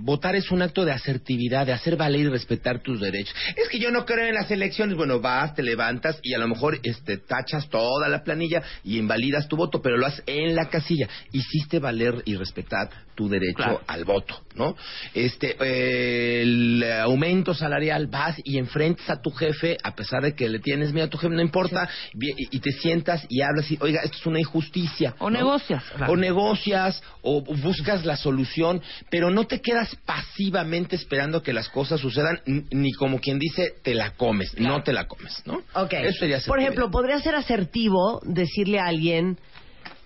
[0.01, 3.35] Votar es un acto de asertividad, de hacer valer y respetar tus derechos.
[3.57, 4.97] Es que yo no creo en las elecciones.
[4.97, 9.49] Bueno, vas, te levantas y a lo mejor este, tachas toda la planilla y invalidas
[9.49, 11.09] tu voto, pero lo haces en la casilla.
[11.33, 13.81] Hiciste valer y respetar tu derecho Claro.
[13.89, 14.77] al voto, ¿no?
[15.13, 20.49] Este, eh, el aumento salarial, vas y enfrentas a tu jefe, a pesar de que
[20.49, 23.79] le tienes miedo a tu jefe, no importa, y, y te sientas y hablas y,
[23.81, 25.17] oiga, esto es una injusticia.
[25.19, 25.39] O ¿no?
[25.39, 26.13] negocias, claro.
[26.13, 32.01] O negocias, o buscas la solución, pero no te quedas pasivamente esperando que las cosas
[32.01, 35.61] sucedan, ni como quien dice, te la comes, no te la comes, ¿no?
[35.75, 35.93] Ok.
[35.95, 39.39] Eso sería Por ejemplo, podría ser asertivo decirle a alguien,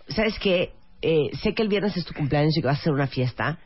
[0.09, 0.70] ¿sabes qué?
[1.02, 3.58] Eh, sé que el viernes es tu cumpleaños y que vas a hacer una fiesta,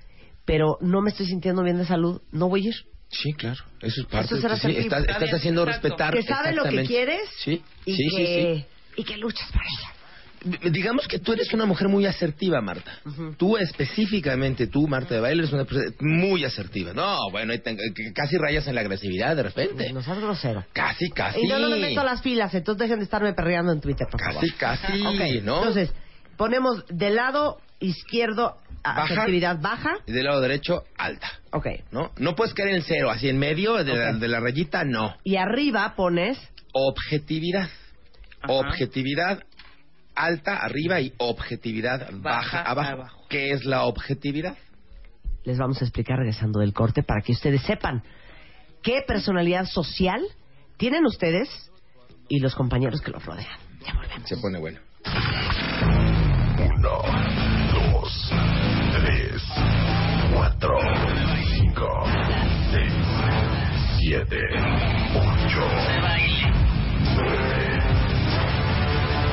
[0.44, 2.74] pero no me estoy sintiendo bien de salud, no voy a ir.
[3.08, 5.88] Sí, claro, eso es parte Eso es de sí, estás, Está estás haciendo exacto.
[5.88, 6.12] respetar.
[6.14, 10.58] que sabe lo que quieres Sí, y, sí, sí, que, y que luchas por ella.
[10.62, 10.70] sí.
[10.70, 12.98] Digamos que tú eres una mujer muy asertiva, Marta.
[13.36, 16.92] Tú específicamente, tú, Marta de Baile, eres una persona muy asertiva.
[16.92, 17.52] No, bueno,
[18.14, 19.92] casi rayas en la agresividad de repente.
[19.92, 20.64] No seas grosero.
[20.72, 21.40] Casi, casi.
[21.42, 24.06] Y no, no me meto a las filas, entonces dejen de estarme perreando en Twitter,
[24.10, 24.42] por favor.
[24.58, 25.58] Casi, casi, Ok, ¿no?
[25.58, 25.92] Entonces,
[26.36, 29.02] ponemos del lado izquierdo Baja.
[29.02, 29.94] asertividad baja.
[30.06, 31.28] Y del lado derecho, alta.
[31.52, 31.66] Ok.
[31.90, 32.12] ¿No?
[32.18, 35.16] No puedes caer en cero, así en medio de, la, de la rayita, no.
[35.24, 36.38] Y arriba pones
[36.72, 37.68] Objetividad.
[38.42, 38.52] Ajá.
[38.52, 39.42] Objetividad
[40.14, 42.90] alta arriba y objetividad baja, Baja abajo.
[42.92, 43.26] abajo.
[43.28, 44.56] ¿Qué es la objetividad?
[45.44, 48.02] les vamos a explicar regresando del corte para que ustedes sepan
[48.82, 50.20] qué personalidad social
[50.76, 51.48] tienen ustedes
[52.28, 53.56] y los compañeros que los rodean.
[53.86, 54.28] Ya volvemos.
[54.28, 54.80] Se pone bueno.
[56.86, 57.02] Uno,
[57.72, 58.32] dos,
[58.92, 59.42] tres,
[60.32, 60.78] cuatro,
[61.58, 62.04] cinco,
[62.70, 62.92] seis,
[63.98, 64.38] siete,
[65.14, 65.68] ocho,
[67.16, 67.78] nueve,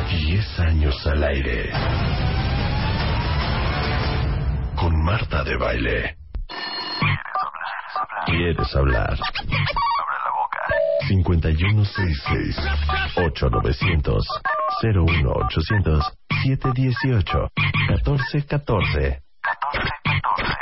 [0.10, 1.70] diez años al aire.
[4.76, 6.18] Con Marta de Baile.
[8.26, 9.16] ¿Quieres hablar?
[11.08, 12.58] 5166
[13.16, 14.26] 8900
[14.82, 16.04] 01800
[16.44, 17.50] 718
[17.90, 19.22] 1414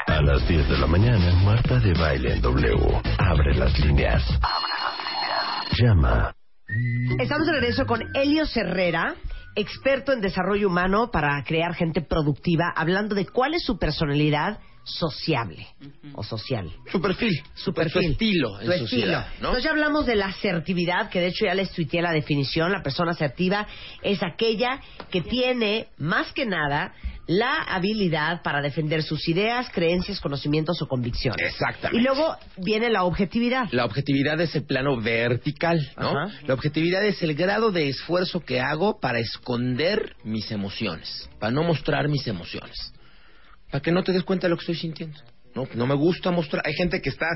[0.07, 3.01] A las 10 de la mañana, Marta de Baile en W.
[3.17, 4.23] Abre las líneas.
[5.77, 6.33] Llama.
[7.19, 9.15] Estamos de regreso con Elio Herrera,
[9.55, 15.67] experto en desarrollo humano para crear gente productiva, hablando de cuál es su personalidad sociable
[16.13, 16.71] o social.
[16.91, 17.41] Su perfil.
[17.53, 18.03] Su perfil.
[18.03, 19.41] Su estilo en Tu sociedad, estilo.
[19.41, 19.47] ¿no?
[19.49, 22.71] Entonces ya hablamos de la asertividad, que de hecho ya les tuiteé la definición.
[22.71, 23.67] La persona asertiva
[24.01, 26.93] es aquella que tiene, más que nada,
[27.27, 31.51] la habilidad para defender sus ideas, creencias, conocimientos o convicciones.
[31.51, 31.97] Exactamente.
[31.97, 33.69] Y luego viene la objetividad.
[33.71, 36.13] La objetividad es el plano vertical, ¿no?
[36.45, 41.63] La objetividad es el grado de esfuerzo que hago para esconder mis emociones, para no
[41.63, 42.93] mostrar mis emociones,
[43.71, 45.17] para que no te des cuenta de lo que estoy sintiendo.
[45.55, 46.63] No, no me gusta mostrar.
[46.65, 47.27] Hay gente que está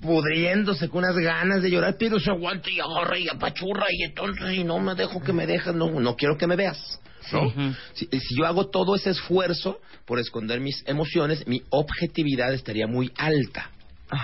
[0.00, 4.54] pudriéndose con unas ganas de llorar, pero se aguanta y agarra y apachurra y entonces
[4.54, 7.00] y no me dejo que me dejes, no, no quiero que me veas.
[7.32, 7.74] ¿no?
[7.94, 13.12] si, si yo hago todo ese esfuerzo por esconder mis emociones, mi objetividad estaría muy
[13.16, 13.70] alta.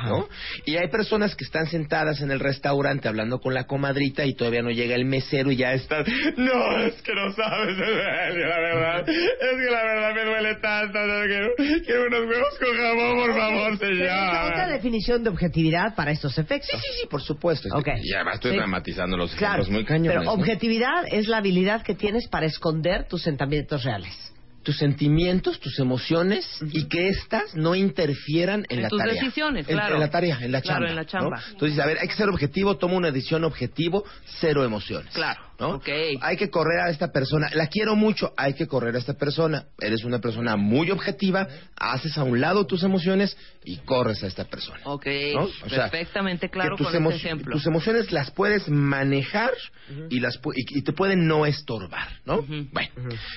[0.04, 0.28] ¿No?
[0.66, 4.62] Y hay personas que están sentadas en el restaurante hablando con la comadrita y todavía
[4.62, 6.04] no llega el mesero y ya están.
[6.36, 10.54] No, es que no sabes, es que la verdad, es que la verdad me duele
[10.56, 10.98] tanto.
[10.98, 11.48] no, quiero,
[11.84, 14.72] quiero unos huevos con jamón, por favor, esa otra señor.
[14.72, 16.70] definición de objetividad para estos efectos.
[16.70, 17.68] Sí, sí, sí, por supuesto.
[17.72, 17.88] Ok.
[18.02, 18.56] Y además estoy Sí.
[18.58, 20.12] dramatizando los Claro, ejemplos muy cañones.
[20.12, 20.32] pero ¿no?
[20.32, 24.29] objetividad es la habilidad que tienes para esconder tus sentimientos reales.
[24.62, 29.14] Tus sentimientos, tus emociones y que éstas no interfieran en, En la tus tarea.
[29.14, 29.94] decisiones, En- claro.
[29.94, 30.90] En, la tarea, en la Claro, chamba.
[30.90, 31.36] en la chamba.
[31.38, 31.52] ¿no?
[31.52, 34.04] Entonces, a ver, hay que ser objetivo, toma una decisión objetivo,
[34.40, 35.12] cero emociones.
[35.14, 35.74] Claro, ¿no?
[35.76, 35.88] ok.
[36.20, 37.48] Hay que correr a esta persona.
[37.54, 39.66] La quiero mucho, hay que correr a esta persona.
[39.78, 41.46] Eres una persona muy objetiva,
[41.76, 44.80] haces a un lado tus emociones y corres a esta persona.
[44.84, 45.42] Ok, ¿no?
[45.44, 47.52] O sea, perfectamente claro que tus, con emo- este ejemplo.
[47.52, 49.50] tus emociones las puedes manejar
[50.08, 52.42] y las pu- y, y te pueden no estorbar, ¿no?
[52.42, 52.90] Bueno,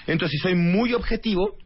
[0.08, 1.58] entonces si soy muy objetivo,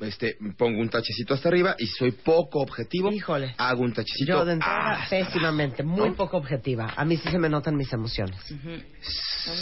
[0.00, 3.54] este, pongo un tachecito hasta arriba y si soy poco objetivo, Híjole.
[3.58, 4.32] hago un tachecito.
[4.32, 6.14] Yo de entrada, hasta pésimamente, muy ¿no?
[6.14, 6.92] poco objetiva.
[6.96, 8.36] A mí sí se me notan mis emociones.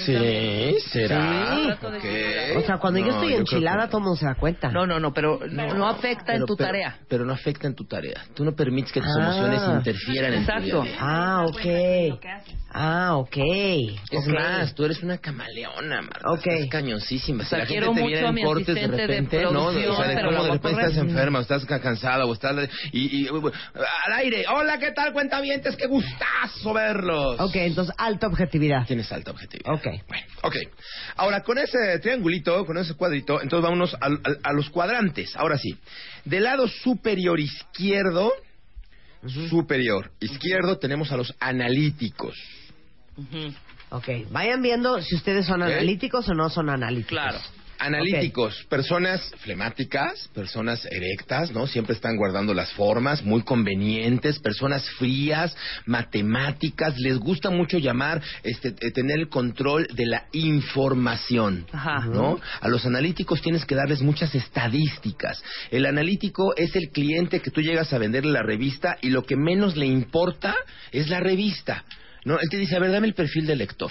[0.06, 1.56] Sí, será.
[1.56, 1.66] Sí.
[1.66, 2.04] Trato de Ok.
[2.04, 2.56] equilibrar.
[2.56, 4.70] O sea, cuando yo No, estoy creo enchilada, que- todo el mundo se da cuenta.
[4.70, 6.98] No, no, no, pero no, no afecta en Pero- tu pero- tarea.
[7.08, 8.24] Pero no afecta en tu tarea.
[8.34, 9.22] Tú no permites que tus Ah.
[9.22, 10.64] emociones interfieran en tu Exacto.
[10.64, 10.96] día a día.
[11.00, 12.20] Ah, ok.
[12.76, 13.36] Ah, ok.
[13.36, 14.34] Es Ok.
[14.34, 16.30] más, tú eres una camaleona, Marta.
[16.30, 16.46] Ok.
[16.46, 17.42] Estás cañoncísima.
[17.44, 18.96] O sea, si la quiero gente te mucho viera a en mi cortes de asistente
[18.96, 19.66] de repente, ¿no?
[19.66, 20.90] O sea, de pero cómo la de a repente correr.
[20.90, 22.68] estás enferma, o estás ca- cansada, o estás...
[22.92, 24.44] Y, y, al aire.
[24.48, 25.76] Hola, ¿qué tal, cuentavientes?
[25.76, 27.40] ¡Qué gustazo verlos!
[27.40, 28.86] Ok, entonces, alta objetividad.
[28.86, 29.72] Tienes alta objetividad.
[29.74, 29.86] Ok.
[30.08, 30.56] Bueno, ok.
[31.16, 35.34] Ahora, con ese triangulito, con ese cuadrito, entonces vámonos al- al- a, los cuadrantes.
[35.36, 35.76] Ahora sí.
[36.24, 38.32] Del lado superior izquierdo,
[39.48, 42.36] superior izquierdo, tenemos a los analíticos.
[43.16, 43.54] Ujú.
[43.90, 45.68] Ok, vayan viendo si ustedes son Ok.
[45.68, 47.10] analíticos o no son analíticos.
[47.10, 47.38] Claro.
[47.78, 51.66] Analíticos, personas flemáticas, personas erectas, ¿no?
[51.66, 55.56] Siempre están guardando las formas, muy convenientes, personas frías,
[55.86, 62.06] matemáticas, les gusta mucho llamar, este, eh, tener el control de la información, Ajá.
[62.06, 62.40] ¿no?
[62.60, 65.42] A los analíticos tienes que darles muchas estadísticas.
[65.70, 69.36] El analítico es el cliente que tú llegas a venderle la revista y lo que
[69.36, 70.54] menos le importa
[70.92, 71.84] es la revista,
[72.24, 72.38] ¿no?
[72.38, 73.90] Él te dice, a ver, dame el perfil del lector.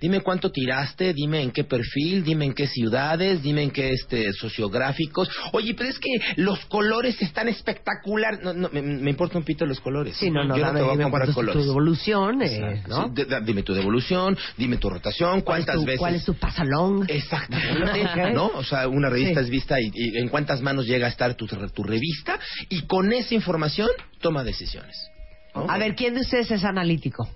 [0.00, 4.32] Dime cuánto tiraste, dime en qué perfil, dime en qué ciudades, dime en qué este
[4.32, 5.28] sociográficos.
[5.52, 8.38] Oye, pero es que los colores están espectacular.
[8.42, 10.16] No, no, me, me importa un pito los colores.
[10.16, 11.64] Sí, no, no, Yo dame, te voy a comparar colores.
[11.64, 12.88] tu evolución, eh, Exacto.
[12.88, 13.14] ¿no?
[13.16, 15.98] Sí, dime tu devolución, dime tu rotación, ¿Cuál es cuántas tu- veces.
[16.00, 17.04] ¿Cuál es tu pasalón?
[17.08, 18.32] Exactamente.
[18.34, 18.46] ¿no?
[18.54, 19.44] O sea, una revista Sí.
[19.46, 23.12] es vista y, y en cuántas manos llega a estar tu, tu revista y con
[23.12, 23.88] esa información
[24.20, 24.96] toma decisiones.
[25.54, 25.66] ¿no?
[25.68, 27.28] A ver, ¿quién de ustedes es analítico?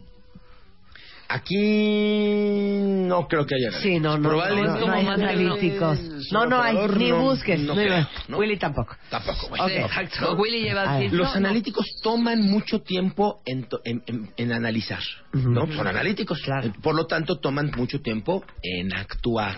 [1.35, 3.73] Aquí no creo que haya.
[3.81, 5.99] Sí, no, no, Probablemente no, no hay analíticos.
[6.31, 7.61] No, no hay, ni no- busques.
[7.61, 8.39] no creo, ¿no?
[8.39, 8.97] Willy tampoco.
[9.11, 9.61] Tampoco, güey.
[9.63, 9.69] Ok.
[9.69, 10.35] Sí, exacto.
[10.35, 11.31] Willy lleva Los no, no.
[11.31, 15.67] analíticos toman mucho tiempo en, to- en- en- en analizar, ¿no?
[15.73, 16.73] Son analíticos, Claro.
[16.83, 19.57] Por lo tanto toman mucho tiempo en actuar.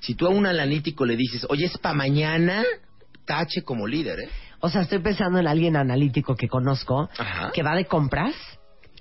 [0.00, 2.64] Si tú a un analítico le dices, oye, es para mañana,
[3.24, 4.28] tache como líder, ¿eh?
[4.60, 7.52] O sea, estoy pensando en alguien analítico que conozco Ajá.
[7.52, 8.34] que va de compras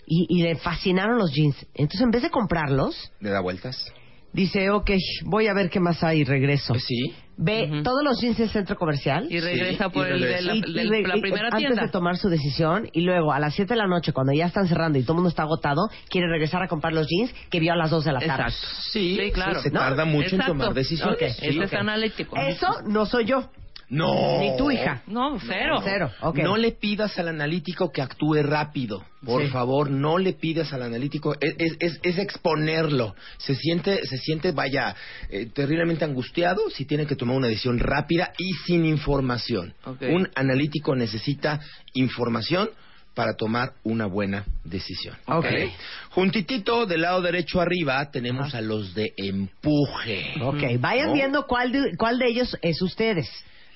[0.08, 1.56] y, y le fascinaron los jeans.
[1.74, 3.94] Entonces, en vez de comprarlos, Le da vueltas.
[4.34, 4.90] dice, ok,
[5.26, 6.74] voy a ver qué más hay y regreso.
[6.74, 7.14] Pues sí.
[7.40, 9.28] Ve todos los jeans del centro comercial.
[9.30, 11.46] Y regresa Sí, por y el de la, y- de y re- la y- primera
[11.50, 11.84] antes tienda.
[11.84, 14.68] de tomar su decisión y luego a las 7 de la noche cuando ya están
[14.68, 17.74] cerrando y todo el mundo está agotado quiere regresar a comprar los jeans que vio
[17.74, 18.44] a las 2 de la tarde.
[18.52, 18.68] Exacto.
[18.92, 19.62] Sí, Sí, claro.
[19.62, 19.80] se ¿no?
[19.82, 20.54] tarda mucho Exacto.
[20.54, 21.14] en tomar decisiones.
[21.16, 21.66] Ok, Sí, Ese ok.
[21.66, 22.36] es analítico.
[22.38, 23.52] Eso no soy yo,
[23.90, 24.40] No.
[24.40, 25.02] ni tu hija.
[25.08, 25.80] No, cero.
[25.84, 26.40] Cero, ok.
[26.40, 29.04] No le pidas al analítico que actúe rápido.
[29.26, 29.48] Por Sí.
[29.50, 31.36] favor, no le pidas al analítico.
[31.40, 33.16] Es, es- es- es exponerlo.
[33.38, 34.94] Se siente, se siente, vaya,
[35.30, 39.74] eh, terriblemente angustiado si tiene que tomar una decisión rápida y sin información.
[39.86, 40.02] Ok.
[40.12, 41.62] Un analítico necesita
[41.94, 42.70] información
[43.16, 45.16] para tomar una buena decisión.
[45.28, 45.46] Ok.
[45.46, 45.72] ¿vale?
[46.12, 50.34] Juntitito del lado derecho arriba tenemos a los de empuje.
[50.42, 51.14] Ok, vayan ¿No?
[51.14, 53.28] viendo cuál de, cuál de ellos es ustedes.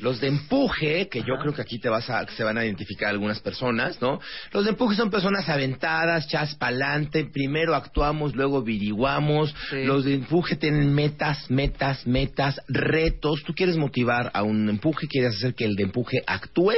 [0.02, 3.10] Los de empuje, que yo creo que aquí te vas a, se van a identificar
[3.10, 4.20] algunas personas, ¿no?
[4.52, 9.54] Los de empuje son personas aventadas, chas pa'lante, primero actuamos, luego averiguamos.
[9.70, 9.84] Sí.
[9.84, 13.44] Los de empuje tienen metas, metas, metas, retos.
[13.44, 16.74] Tú quieres motivar a un empuje, quieres hacer que el de empuje actúe,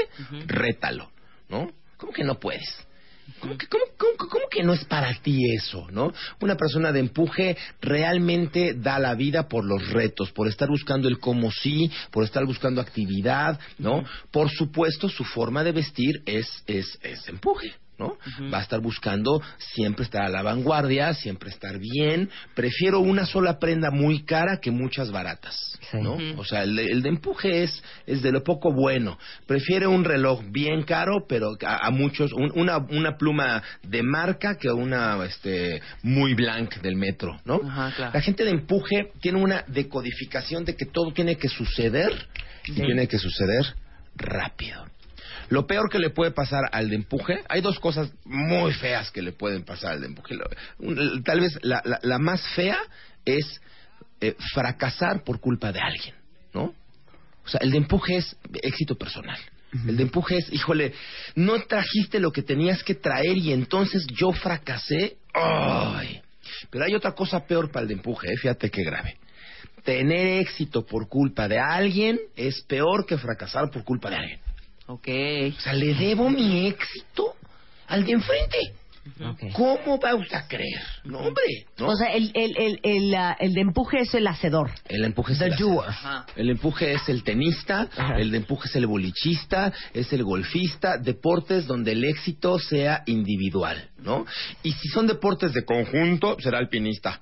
[0.48, 1.10] rétalo,
[1.50, 1.72] ¿no?
[1.98, 2.86] ¿Cómo que no puedes?
[3.44, 6.14] ¿Cómo que, cómo- cómo- cómo que no es para ti eso, no?
[6.40, 11.20] Una persona de empuje realmente da la vida por los retos, por estar buscando el
[11.20, 14.02] cómo sí, por estar buscando actividad, ¿no?
[14.32, 17.74] Por supuesto, su forma de vestir es, es, es empuje.
[18.00, 18.18] ¿No?
[18.54, 22.30] Va a estar buscando siempre estar a la vanguardia, siempre estar bien.
[22.56, 25.56] Prefiero una sola prenda muy cara que muchas baratas,
[25.92, 25.98] Sí.
[26.02, 26.18] ¿no?
[26.38, 29.18] O sea, el de, el de empuje es, es de lo poco bueno.
[29.46, 34.58] Prefiere un reloj bien caro, pero a, a muchos, un- una, una pluma de marca
[34.58, 37.60] que una este, muy blanca del metro, ¿no?
[37.60, 38.12] Claro.
[38.14, 42.12] La gente de empuje tiene una decodificación de que todo tiene que suceder
[42.66, 43.76] y tiene que suceder
[44.16, 44.86] rápido.
[45.54, 49.22] Lo peor que le puede pasar al de empuje, hay dos cosas muy feas que
[49.22, 50.36] le pueden pasar al de empuje.
[51.24, 52.80] Tal vez la, la- la más fea
[53.24, 53.62] es
[54.20, 56.16] eh, fracasar por culpa de alguien,
[56.56, 56.74] ¿no?
[57.46, 59.38] O sea, el de empuje es éxito personal.
[59.88, 60.94] El de empuje es, híjole,
[61.36, 65.18] no trajiste lo que tenías que traer y entonces yo fracasé.
[65.36, 66.20] ¡Ay!
[66.72, 68.38] Pero hay otra cosa peor para el de empuje, ¿eh?
[68.42, 69.18] fíjate qué grave.
[69.84, 74.40] Tener éxito por culpa de alguien es peor que fracasar por culpa de alguien.
[74.88, 75.08] Ok.
[75.58, 77.36] O sea, le debo mi éxito
[77.88, 78.74] al de enfrente.
[79.54, 80.82] ¿Cómo va usted a creer?
[81.04, 81.66] No, hombre.
[81.78, 81.88] ¿no?
[81.88, 84.72] O sea, el, el, el, el, ah, el de empuje es el hacedor.
[84.88, 85.90] El empuje es The el doer.
[85.90, 86.26] Ajá.
[86.38, 88.16] El empuje es el tenista, Ajá.
[88.18, 93.90] el de empuje es el bolichista, es el golfista, deportes donde el éxito sea individual,
[93.98, 94.26] ¿no?
[94.64, 97.22] Y si son deportes de conjunto, será alpinista.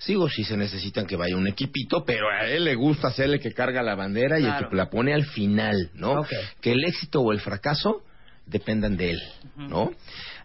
[0.00, 3.38] Sigo si se necesitan que vaya un equipito, pero a él le gusta ser el
[3.38, 6.26] que carga la bandera y el que la pone al final, ¿no?
[6.60, 8.02] Que el éxito o el fracaso
[8.46, 9.22] dependan de él,
[9.56, 9.92] ¿no?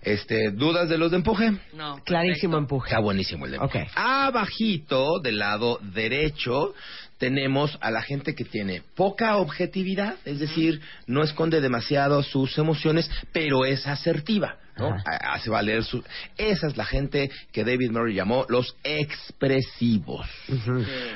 [0.01, 1.51] Este, ¿dudas de los de empuje?
[1.73, 1.99] No.
[2.03, 2.89] Clarísimo empuje.
[2.89, 3.75] Está buenísimo el de Ok.
[3.95, 6.75] Abajito, del lado derecho,
[7.17, 13.09] tenemos a la gente que tiene poca objetividad, es decir, no esconde demasiado sus emociones,
[13.31, 14.87] pero es asertiva, ¿no?
[14.89, 15.03] Ajá.
[15.05, 16.03] Ha- Hace valer su...
[16.37, 20.27] Esa es la gente que David Murray llamó los expresivos.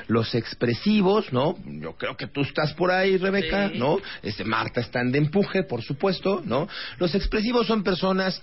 [0.08, 1.56] Los expresivos, ¿no?
[1.66, 3.78] Yo creo que tú estás por ahí, Rebeca, Sí.
[3.78, 3.98] ¿no?
[4.22, 6.68] Este, Marta están de empuje, por supuesto, ¿no?
[6.98, 8.42] Los expresivos son personas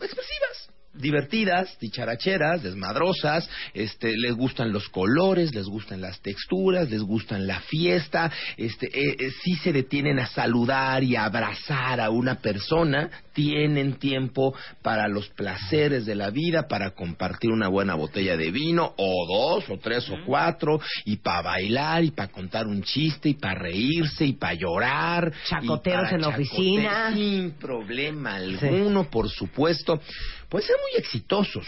[0.00, 7.46] expresivas, divertidas, dicharacheras, desmadrosas, este, les gustan los colores, les gustan las texturas, les gustan
[7.46, 12.36] la fiesta, este, eh, eh, sí se detienen a saludar y a abrazar a una
[12.36, 18.50] persona, tienen tiempo para los placeres de la vida, para compartir una buena botella de
[18.50, 23.30] vino, o dos, o tres, o cuatro, y para bailar, y para contar un chiste,
[23.30, 25.32] y para reírse, y para llorar.
[25.46, 27.12] Chacoteros para en la oficina.
[27.12, 30.00] Sin problema alguno, por supuesto.
[30.48, 31.66] Pueden ser muy exitosos,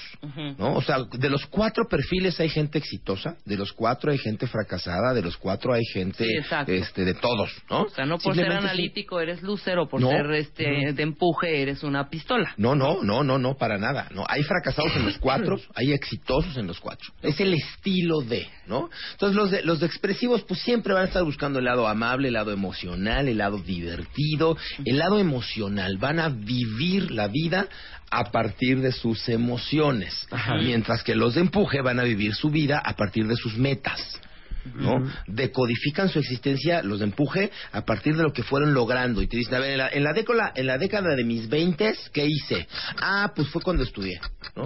[0.58, 0.74] ¿no?
[0.76, 5.12] O sea, de los cuatro perfiles hay gente exitosa, de los cuatro hay gente fracasada,
[5.12, 7.82] de los cuatro hay gente, Sí, este, de todos, ¿no?
[7.82, 10.10] O sea, no por ser analítico eres lucero, por No.
[10.10, 12.54] ser este de empuje eres una pistola.
[12.56, 14.08] No, no, no, no, no, para nada.
[14.14, 17.12] No, hay fracasados en los cuatro, hay exitosos en los cuatro.
[17.22, 18.90] Es el estilo de, ¿no?
[19.12, 22.28] Entonces los de, los de expresivos, pues siempre van a estar buscando el lado amable,
[22.28, 25.96] el lado emocional, el lado divertido, el lado emocional.
[25.98, 27.68] Van a vivir la vida
[28.10, 30.26] a partir de sus emociones,
[30.60, 34.20] mientras que los de empuje van a vivir su vida a partir de sus metas.
[34.74, 35.10] ¿No?
[35.26, 39.22] Decodifican su existencia, los de empuje, a partir de lo que fueron logrando.
[39.22, 41.48] Y te dicen, a ver, en la, en la década, en la década de mis
[41.48, 42.66] veintes, ¿qué hice?
[43.00, 44.20] Ah, pues fue cuando estudié,
[44.54, 44.64] ¿no?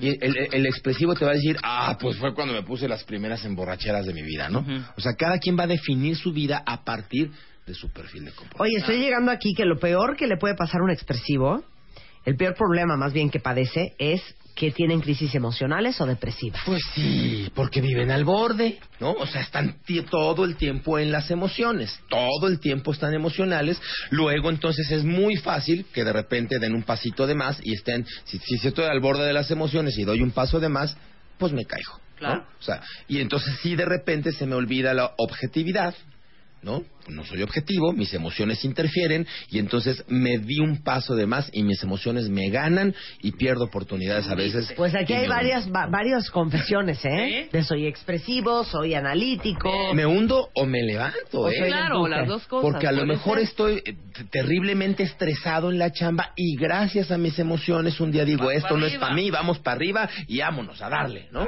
[0.00, 2.88] Y el, el- el expresivo te va a decir, ah, pues fue cuando me puse
[2.88, 4.64] las primeras emborracheras de mi vida, ¿no?
[4.96, 7.30] O sea, cada quien va a definir su vida a partir
[7.66, 8.62] de su perfil de comportamiento.
[8.62, 11.64] Oye, estoy llegando aquí que lo peor que le puede pasar a un expresivo,
[12.26, 14.20] el peor problema más bien que padece es
[14.56, 16.60] que tienen crisis emocionales o depresivas.
[16.64, 19.12] Pues sí, porque viven al borde, ¿no?
[19.12, 19.76] O sea, están
[20.10, 23.80] todo el tiempo en las emociones, todo el tiempo están emocionales.
[24.10, 28.06] Luego, entonces, es muy fácil que de repente den un pasito de más y estén,
[28.24, 30.96] si, si estoy al borde de las emociones y doy un paso de más,
[31.38, 32.18] pues me caigo, ¿no?
[32.18, 32.46] Claro.
[32.58, 35.94] O sea, y entonces sí de repente se me olvida la objetividad,
[36.66, 36.82] ¿no?
[37.08, 41.62] No soy objetivo, mis emociones interfieren y entonces me di un paso de más y
[41.62, 44.72] mis emociones me ganan y pierdo oportunidades a veces.
[44.76, 47.48] Pues aquí hay varias, va- varias confesiones, ¿eh?
[47.52, 49.94] De soy expresivo, soy analítico.
[49.94, 51.54] me hundo o me levanto, O ¿eh?
[51.68, 52.68] Claro, las dos cosas.
[52.72, 53.44] Porque a lo mejor ser.
[53.46, 53.94] estoy eh,
[54.30, 58.86] terriblemente estresado en la chamba y gracias a mis emociones un día digo, esto no
[58.86, 61.46] es para mí, vamos para arriba y vámonos a darle, ¿no?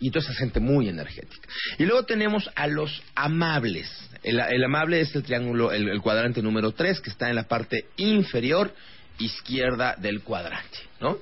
[0.00, 1.48] Y entonces es gente muy energética.
[1.76, 3.90] Y luego tenemos a los amables.
[4.22, 7.44] El, el amable es el triángulo, el, el cuadrante número 3 que está en la
[7.44, 8.72] parte inferior
[9.18, 11.18] izquierda del cuadrante, ¿no?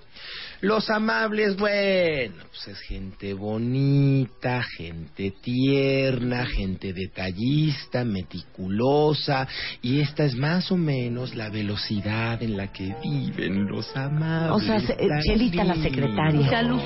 [0.66, 9.46] Los amables, bueno, pues es gente bonita, gente tierna, gente detallista, meticulosa,
[9.81, 14.51] y esta es más o menos la velocidad en la que viven los amables.
[14.51, 16.51] O sea, se- eh, Chelita, la secretaria.
[16.51, 16.80] Salud.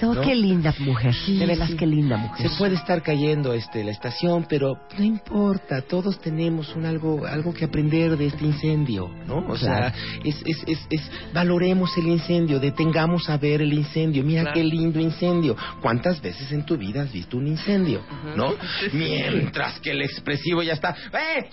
[0.00, 0.20] Oh, ¿no?
[0.20, 1.12] qué linda mujer.
[1.12, 1.76] Sí, de veras, sí.
[1.76, 2.48] qué linda mujer.
[2.50, 7.52] Se puede estar cayendo este la estación, pero no importa, todos tenemos un algo algo
[7.54, 9.38] que aprender de este incendio, ¿no?
[9.48, 9.92] O sea,
[10.24, 14.24] es, es, es, es valoremos el incendio, detengamos a ver el incendio.
[14.24, 14.54] Mira Claro.
[14.54, 15.56] qué lindo incendio.
[15.80, 18.02] ¿Cuántas veces en tu vida has visto un incendio,
[18.36, 18.54] no?
[18.92, 21.44] Mientras que el expresivo ya está, ¡eh!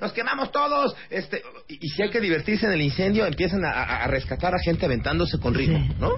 [0.00, 0.94] Nos quemamos todos.
[1.10, 4.54] Este, y, y si hay que divertirse en el incendio, empiezan a, a- a rescatar
[4.54, 6.12] a gente aventándose con ritmo, ¿no?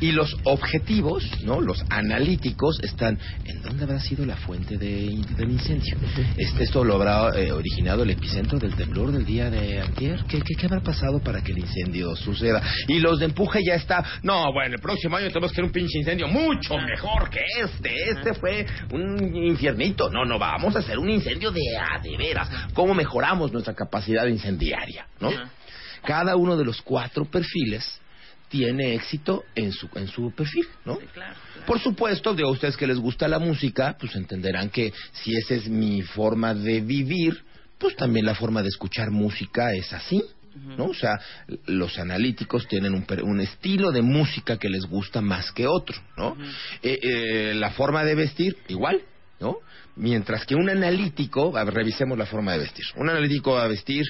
[0.00, 1.60] Y los objetivos, ¿no?
[1.60, 5.96] Los analíticos están en dónde habrá sido la fuente de, del incendio.
[6.36, 10.24] Este, esto lo habrá eh, originado el epicentro del temblor del día de antier.
[10.28, 12.62] ¿Qué, qué, qué habrá pasado para que el incendio suceda?
[12.88, 13.74] Y los de empuje ya
[14.22, 18.10] No, bueno, el próximo año tenemos que hacer un pinche incendio mucho mejor que este.
[18.10, 20.10] Este fue un infiernito.
[20.10, 22.48] No, no, vamos a hacer un incendio de a de veras.
[22.74, 25.06] ¿Cómo mejoramos nuestra capacidad incendiaria?
[25.20, 25.30] ¿no?
[26.04, 28.00] Cada uno de los cuatro perfiles
[28.48, 30.98] tiene éxito en su en su perfil, ¿no?
[31.66, 35.68] Por supuesto, de ustedes que les gusta la música, pues entenderán que si esa es
[35.68, 37.44] mi forma de vivir,
[37.78, 40.22] pues también la forma de escuchar música es así.
[40.76, 40.86] ¿No?
[40.86, 41.18] O sea,
[41.66, 46.36] los analíticos tienen un, un estilo de música que les gusta más que otro, ¿no?
[46.82, 49.02] Eh, eh, la forma de vestir, igual,
[49.40, 49.56] ¿no?
[49.96, 52.84] Mientras que un analítico, a ver, revisemos la forma de vestir.
[52.96, 54.04] Un analítico va a vestir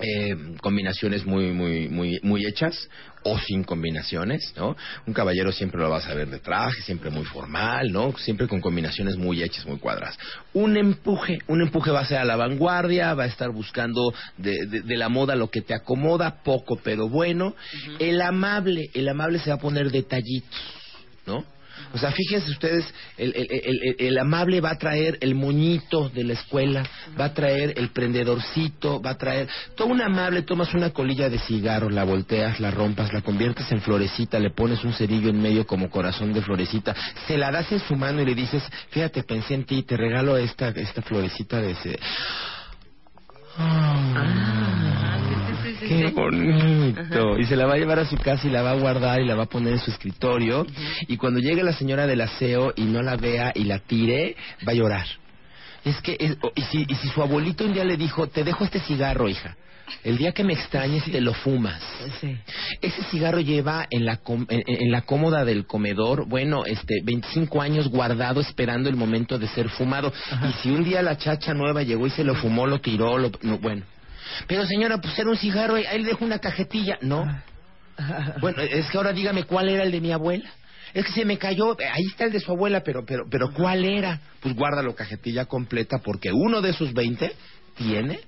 [0.00, 2.88] eh, combinaciones muy muy muy muy hechas
[3.22, 4.74] o sin combinaciones, ¿no?
[5.06, 8.16] Un caballero siempre lo vas a ver de traje, siempre muy formal, ¿no?
[8.16, 10.18] Siempre con combinaciones muy hechas, muy cuadradas.
[10.54, 14.64] Un empuje, un empuje va a ser a la vanguardia, va a estar buscando de,
[14.66, 17.54] de- de la moda lo que te acomoda, poco pero bueno.
[17.98, 20.58] El amable, el amable se va a poner detallitos,
[21.26, 21.44] ¿no?
[21.92, 22.84] O sea, fíjense ustedes,
[23.18, 26.82] el, el- el- el- amable va a traer el moñito de la escuela,
[27.18, 29.48] va a traer el prendedorcito, va a traer...
[29.76, 33.80] Todo un amable, tomas una colilla de cigarro, la volteas, la rompas, la conviertes en
[33.80, 36.94] florecita, le pones un cerillo en medio como corazón de florecita,
[37.26, 40.36] se la das en su mano y le dices, fíjate, pensé en ti, te regalo
[40.36, 41.98] esta, esta florecita de ese...
[45.88, 47.38] Qué bonito.
[47.38, 49.26] Y se la va a llevar a su casa y la va a guardar y
[49.26, 50.66] la va a poner en su escritorio.
[51.08, 54.36] Y cuando llegue la señora del aseo y no la vea y la tire,
[54.66, 55.06] va a llorar.
[55.84, 58.44] Es que, es- o- y, si, y si su abuelito un día le dijo, te
[58.44, 59.56] dejo este cigarro, hija.
[60.04, 61.80] El día que me extrañes te lo fumas.
[62.80, 67.60] Ese cigarro lleva en la, com- en, en la cómoda del comedor, bueno, este, 25
[67.60, 70.12] años guardado esperando el momento de ser fumado.
[70.48, 73.30] Y si un día la chacha nueva llegó y se lo fumó, lo tiró, lo,
[73.42, 73.84] no, bueno.
[74.46, 76.98] Pero señora, pues era un cigarro, ahí le dejo una cajetilla.
[77.02, 77.24] No.
[78.40, 80.48] Bueno, es que ahora dígame cuál era el de mi abuela.
[80.94, 83.84] Es que se me cayó, ahí está el de su abuela, pero, pero, pero ¿cuál
[83.84, 84.20] era?
[84.40, 87.32] Pues guárdalo cajetilla completa porque uno de esos 20
[87.76, 88.20] tiene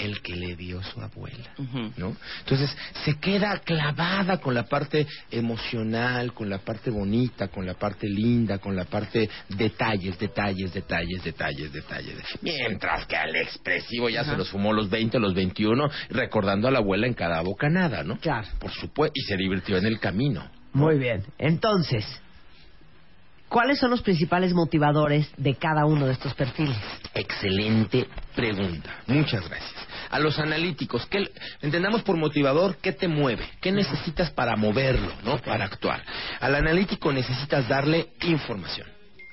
[0.00, 1.54] el que le dio su abuela,
[1.96, 2.16] ¿no?
[2.40, 8.08] Entonces se queda clavada con la parte emocional, con la parte bonita, con la parte
[8.08, 12.16] linda, con la parte detalles, detalles, detalles, detalles, detalles.
[12.42, 16.78] Mientras que al expresivo ya se los fumó los 20, los 21, recordando a la
[16.78, 18.18] abuela en cada bocanada, ¿no?
[18.18, 18.48] Claro.
[18.58, 20.50] Por supuesto, y se divirtió en el camino.
[20.72, 21.24] Muy bien.
[21.38, 22.04] Entonces,
[23.48, 26.76] ¿cuáles son los principales motivadores de cada uno de estos perfiles?
[27.14, 28.90] Excelente pregunta.
[29.06, 29.89] Muchas gracias.
[30.10, 31.30] A los analíticos, ¿qué,
[31.62, 35.38] entendamos por motivador qué te mueve, qué necesitas para moverlo, ¿no?
[35.38, 36.02] Para actuar.
[36.40, 38.88] Al analítico necesitas darle información.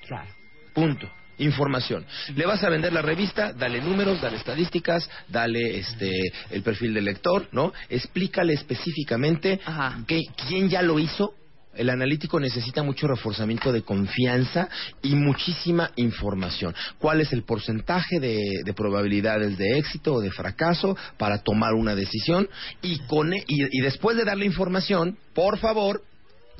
[0.07, 0.30] Claro.
[0.73, 1.11] Punto.
[1.39, 2.03] Información.
[2.36, 6.09] Le vas a vender la revista, dale números, dale estadísticas, dale este
[6.49, 7.73] el perfil del lector, ¿no?
[7.89, 9.59] Explícale específicamente
[10.07, 11.34] qué- quién ya lo hizo.
[11.78, 14.67] El analítico necesita mucho reforzamiento de confianza
[15.01, 16.73] y muchísima información.
[16.99, 21.95] ¿Cuál es el porcentaje de, de probabilidades de éxito o de fracaso para tomar una
[21.95, 22.49] decisión?
[22.82, 26.03] Y, con, e- y después de darle información, por favor,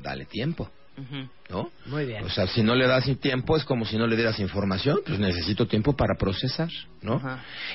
[0.01, 0.70] dale tiempo.
[1.50, 1.70] ¿No?
[1.86, 2.24] Muy bien.
[2.24, 5.20] O sea, si no le das tiempo es como si no le dieras información, pues
[5.20, 6.70] necesito tiempo para procesar,
[7.02, 7.22] ¿no?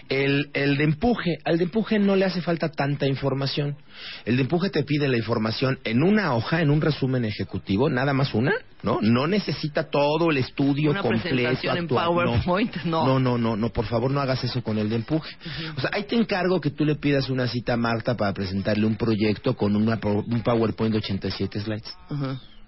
[0.08, 3.76] El, el de empuje, al de empuje no le hace falta tanta información.
[4.24, 8.12] El de empuje te pide la información en una hoja, en un resumen ejecutivo, nada
[8.12, 8.52] más una,
[8.82, 8.98] ¿no?
[9.00, 11.28] No necesita todo el estudio Una completo.
[11.28, 13.06] presentación en actual, PowerPoint, no.
[13.06, 15.30] No, no, no, no, por favor no hagas eso con el de empuje.
[15.76, 18.84] O sea, ahí te encargo que tú le pidas una cita a Marta para presentarle
[18.84, 21.96] un proyecto con una, un PowerPoint de 87 slides.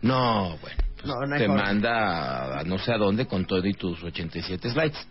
[0.02, 1.62] No, bueno, pues, No, no hay te forma.
[1.64, 5.08] manda a no sé a dónde con todo y tus 87 slides.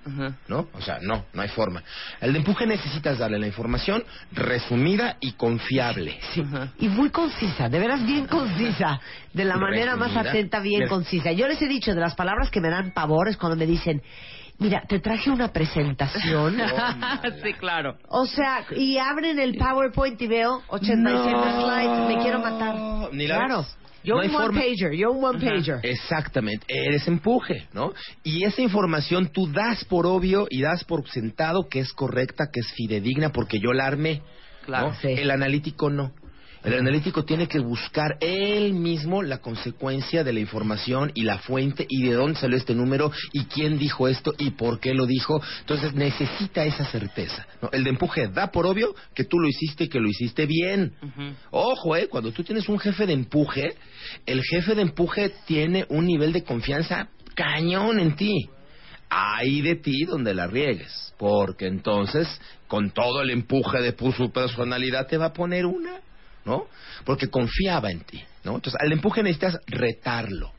[0.47, 0.67] ¿No?
[0.73, 1.83] O sea, no, no hay forma.
[2.21, 6.19] El de empuje necesitas darle la información resumida y confiable.
[6.33, 6.43] Sí.
[6.79, 8.99] Y muy concisa, de veras bien concisa.
[9.33, 10.89] De la manera más atenta, bien Mira.
[10.89, 11.31] concisa.
[11.31, 14.01] Yo les he dicho de las palabras que me dan pavor es cuando me dicen,
[14.59, 16.57] mira, te traje una presentación.
[17.43, 17.97] sí, claro.
[18.09, 21.61] o sea, y abren el PowerPoint y veo 87 No.
[21.61, 22.75] slides, me quiero matar.
[23.13, 23.57] Ni la claro.
[23.59, 23.77] ves.
[24.03, 24.61] Yo No un one forma.
[24.61, 25.79] pager, yo un one pager.
[25.83, 27.93] Exactamente, eres empuje, ¿no?
[28.23, 32.59] Y esa información tú das por obvio y das por sentado que es correcta, que
[32.59, 34.21] es fidedigna, porque yo la armé.
[34.65, 34.95] Claro, ¿no?
[34.95, 35.07] sí.
[35.09, 36.11] El analítico no.
[36.63, 41.85] El analítico tiene que buscar él mismo la consecuencia de la información y la fuente
[41.89, 45.41] y de dónde salió este número y quién dijo esto y por qué lo dijo.
[45.59, 47.45] Entonces necesita esa certeza.
[47.61, 47.69] ¿no?
[47.73, 50.93] El de empuje da por obvio que tú lo hiciste y que lo hiciste bien.
[51.51, 53.75] Ojo, eh, cuando tú tienes un jefe de empuje,
[54.25, 58.49] el jefe de empuje tiene un nivel de confianza cañón en ti.
[59.09, 62.27] Ahí de ti donde la riegues, porque entonces
[62.67, 65.99] con todo el empuje de su personalidad te va a poner una,
[66.45, 66.67] ¿no?
[67.05, 68.55] Porque confiaba en ti, ¿no?
[68.55, 70.51] Entonces al empuje necesitas retarlo.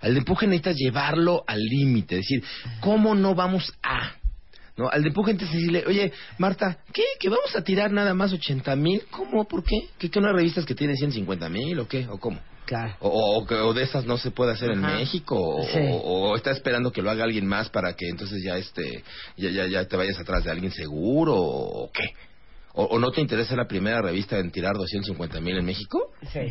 [0.00, 2.42] Al empuje necesitas llevarlo al límite, decir,
[2.80, 4.12] ¿cómo no vamos a?
[4.76, 4.88] ¿No?
[4.90, 7.04] Al empuje necesitas decirle, oye, Marta, ¿qué?
[7.18, 9.02] ¿Que vamos a tirar nada más 80 mil?
[9.10, 9.44] ¿Cómo?
[9.46, 9.76] ¿Por qué?
[9.98, 12.06] ¿Que, que no hay revistas que tienen 150 mil o qué?
[12.10, 12.40] ¿O cómo?
[12.66, 12.96] Claro.
[13.00, 14.80] O, o, o de esas no se puede hacer en.
[14.80, 15.78] México o, Sí.
[15.92, 19.04] o- o está esperando que lo haga alguien más para que entonces ya este
[19.36, 22.04] ya ya, ya te vayas atrás de alguien seguro o qué
[22.76, 26.50] o, o no te interesa la primera revista en tirar 250 mil en México Sí.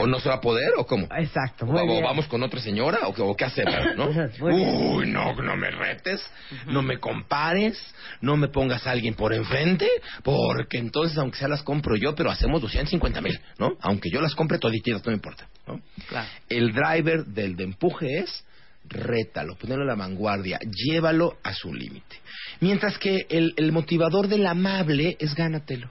[0.00, 2.04] o no se va a poder o cómo Exacto, o, muy o bien.
[2.04, 4.08] vamos con otra señora o, qué- o qué hacemos no
[4.40, 6.20] uy no no me retes
[6.66, 7.78] no me compares
[8.20, 9.88] no me pongas a alguien por enfrente
[10.22, 14.34] porque entonces aunque sea las compro yo pero hacemos 250 mil no aunque yo las
[14.34, 16.28] compre todititas no me importa no Claro.
[16.48, 18.44] el driver del de empuje es
[18.88, 22.16] rétalo, ponerlo a la vanguardia, llévalo a su límite.
[22.60, 25.90] Mientras que el, el motivador del amable es gánatelo.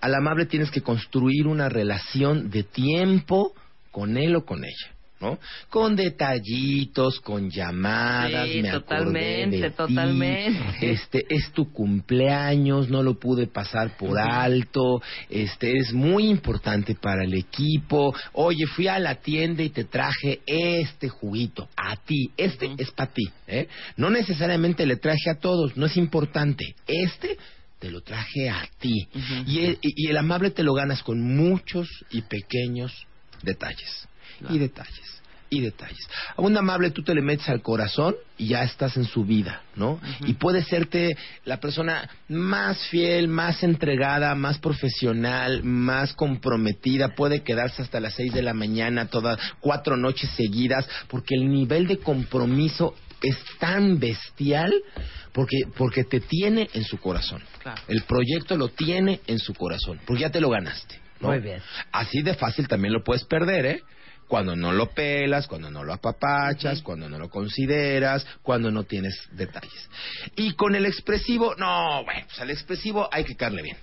[0.00, 3.54] Al amable tienes que construir una relación de tiempo
[3.90, 4.92] con él o con ella.
[5.22, 5.38] ¿No?
[5.70, 10.90] Con detallitos, con llamadas, Sí, me acordé totalmente, de ti, totalmente.
[10.90, 15.00] Este es tu cumpleaños, no lo pude pasar por alto,
[15.30, 18.14] este es muy importante para el equipo.
[18.32, 23.12] Oye, fui a la tienda y te traje este juguito a ti, este es para
[23.12, 23.68] ti, ¿eh?
[23.96, 26.74] No necesariamente le traje a todos, no es importante.
[26.86, 27.36] Este
[27.78, 29.08] te lo traje a ti.
[29.46, 32.92] y, el, y- y el amable te lo ganas con muchos y pequeños
[33.42, 34.08] detalles.
[34.50, 35.22] Y detalles.
[35.50, 36.08] Y detalles.
[36.34, 39.60] A un amable tú te le metes al corazón y ya estás en su vida,
[39.76, 40.00] ¿no?
[40.24, 41.14] Y puede serte
[41.44, 47.14] la persona más fiel, más entregada, más profesional, más comprometida.
[47.14, 51.86] Puede quedarse hasta las seis de la mañana, todas cuatro noches seguidas, porque el nivel
[51.86, 54.72] de compromiso es tan bestial
[55.32, 57.42] porque porque te tiene en su corazón.
[57.62, 57.80] Claro.
[57.88, 61.00] El proyecto lo tiene en su corazón, porque ya te lo ganaste.
[61.20, 61.28] ¿no?
[61.28, 61.60] Muy bien.
[61.92, 63.82] Así de fácil también lo puedes perder, ¿eh?
[64.32, 69.28] Cuando no lo pelas, cuando no lo apapachas, cuando no lo consideras, cuando no tienes
[69.32, 69.90] detalles.
[70.36, 73.76] Y con el expresivo, no, bueno, pues al expresivo hay que caerle bien.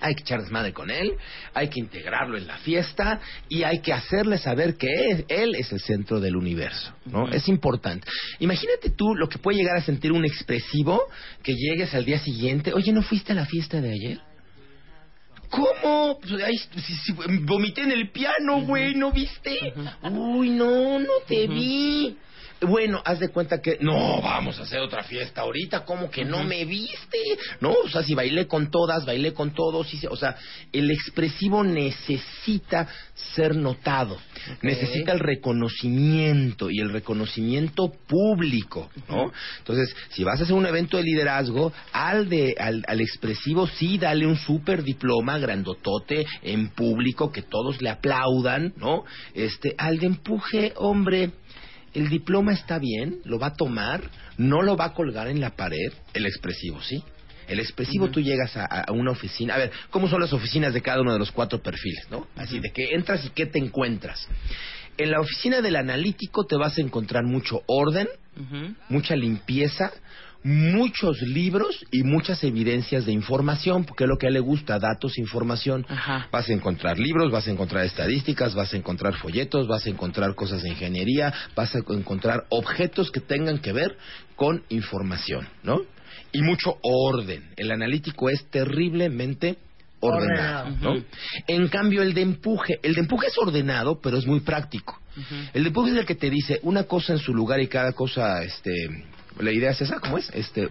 [0.00, 1.12] Hay que echar desmadre con él,
[1.54, 4.88] hay que integrarlo en la fiesta y hay que hacerle saber que
[5.28, 7.28] él es el centro del universo, ¿no?
[7.28, 8.08] Es importante.
[8.40, 11.00] Imagínate tú lo que puede llegar a sentir un expresivo
[11.44, 14.33] que llegues al día siguiente, oye, ¿no fuiste a la fiesta de ayer?
[15.54, 16.18] ¿Cómo?
[16.20, 19.72] Pues, ay, si- si- vomité en el piano, güey, ¿no viste?
[20.10, 22.16] Uy, no, no te vi.
[22.64, 26.44] Bueno, haz de cuenta que no vamos a hacer otra fiesta ahorita, como que no
[26.44, 27.18] me viste,
[27.60, 30.36] no, o sea, si bailé con todas, bailé con todos, sí, o sea,
[30.72, 32.88] el expresivo necesita
[33.34, 34.18] ser notado,
[34.62, 39.32] necesita el reconocimiento y el reconocimiento público, ¿no?
[39.58, 43.98] Entonces, si vas a hacer un evento de liderazgo, al de al, al expresivo sí
[43.98, 49.04] dale un super diploma grandotote en público que todos le aplaudan, ¿no?
[49.34, 51.30] Este, al de empuje, hombre,
[51.94, 54.02] el diploma está bien, lo va a tomar,
[54.36, 57.02] no lo va a colgar en la pared, el expresivo, ¿sí?
[57.46, 60.80] El expresivo tú llegas a, a una oficina, a ver, ¿cómo son las oficinas de
[60.80, 62.26] cada uno de los cuatro perfiles, no?
[62.36, 64.28] Así de que entras y qué te encuentras.
[64.96, 68.08] En la oficina del analítico te vas a encontrar mucho orden,
[68.88, 69.92] mucha limpieza,
[70.44, 74.78] muchos libros y muchas evidencias de información, porque es lo que a él le gusta,
[74.78, 75.86] datos, información.
[76.30, 80.34] Vas a encontrar libros, vas a encontrar estadísticas, vas a encontrar folletos, vas a encontrar
[80.34, 83.96] cosas de ingeniería, vas a encontrar objetos que tengan que ver
[84.36, 85.80] con información, ¿no?
[86.30, 87.50] Y mucho orden.
[87.56, 89.56] El analítico es terriblemente
[90.00, 90.70] ordenado.
[90.80, 91.02] ¿no?
[91.46, 95.00] En cambio, el de empuje, el de empuje es ordenado, pero es muy práctico.
[95.54, 98.42] El empuje es el que te dice una cosa en su lugar y cada cosa,
[98.42, 98.72] este,
[99.38, 100.30] la idea es esa, ¿cómo es?
[100.34, 100.68] Este,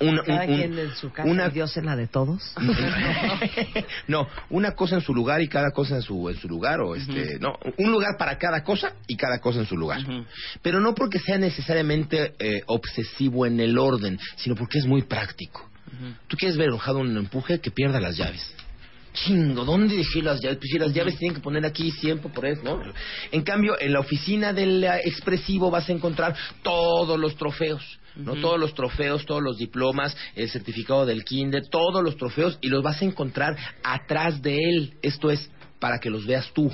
[0.00, 2.54] una, Cada un- un- quien en su casa, una- Dios en la de todos.
[4.08, 6.94] no, una cosa en su lugar y cada cosa en su en su lugar o
[6.94, 10.00] este, no, un lugar para cada cosa y cada cosa en su lugar.
[10.62, 15.68] Pero no porque sea necesariamente eh, obsesivo en el orden, sino porque es muy práctico.
[16.28, 18.54] Tú quieres ver enojado un empuje que pierda las llaves.
[19.24, 20.58] Chingo, ¿dónde dejé las llaves?
[20.58, 22.82] Pues si las llaves tienen que poner aquí siempre por eso, ¿no?
[23.30, 27.82] En cambio, en la oficina del eh, expresivo vas a encontrar todos los trofeos,
[28.16, 28.34] ¿no?
[28.36, 32.82] Todos los trofeos, todos los diplomas, el certificado del kinder, todos los trofeos y los
[32.82, 34.94] vas a encontrar atrás de él.
[35.02, 36.70] Esto es para que los veas tú.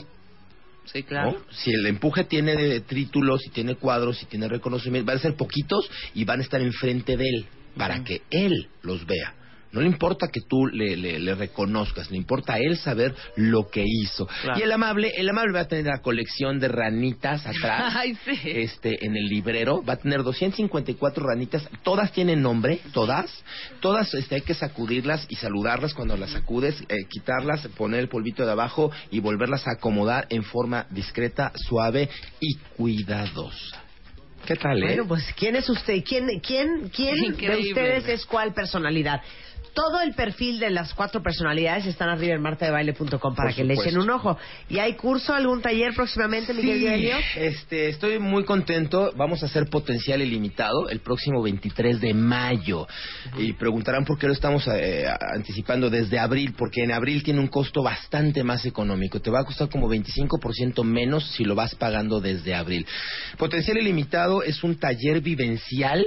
[0.84, 1.32] Sí, claro.
[1.32, 1.38] ¿no?
[1.51, 5.90] Si el empuje tiene títulos, si tiene cuadros, si tiene reconocimiento, van a ser poquitos
[6.14, 9.34] y van a estar enfrente de él para que él los vea.
[9.73, 13.69] No le importa que tú le, le- le reconozcas, le importa a él saber lo
[13.69, 14.27] que hizo.
[14.43, 14.59] Claro.
[14.59, 17.93] Y el amable, el amable va a tener la colección de ranitas atrás.
[17.97, 18.39] Ay, sí.
[18.45, 23.31] Este, en el librero va a tener 254 ranitas, todas tienen nombre, todas,
[23.81, 28.47] todas este, hay que sacudirlas y saludarlas cuando las sacudes, eh, quitarlas, poner el polvito
[28.47, 32.09] de abajo y volverlas a acomodar en forma discreta, suave
[32.41, 33.83] y cuidadosa.
[34.47, 34.87] ¿Qué tal, eh?
[34.87, 36.05] Bueno, pues ¿quién es usted?
[36.07, 39.21] ¿Quién, quién, quién de ustedes es cuál personalidad?
[39.77, 43.74] Todo el perfil de las cuatro personalidades están arriba en martadebaile.com para Por que le
[43.74, 44.39] echen un ojo.
[44.70, 47.16] ¿Y hay curso, algún taller próximamente, mi querido Elio?
[47.37, 49.12] este, estoy muy contento.
[49.16, 52.87] Vamos a hacer potencial ilimitado el próximo 23 de mayo.
[53.37, 55.05] Y preguntarán por qué lo estamos eh,
[55.35, 59.20] anticipando desde abril, porque en abril tiene un costo bastante más económico.
[59.20, 62.87] Te va a costar como 25% menos si lo vas pagando desde abril.
[63.37, 66.07] Potencial ilimitado es un taller vivencial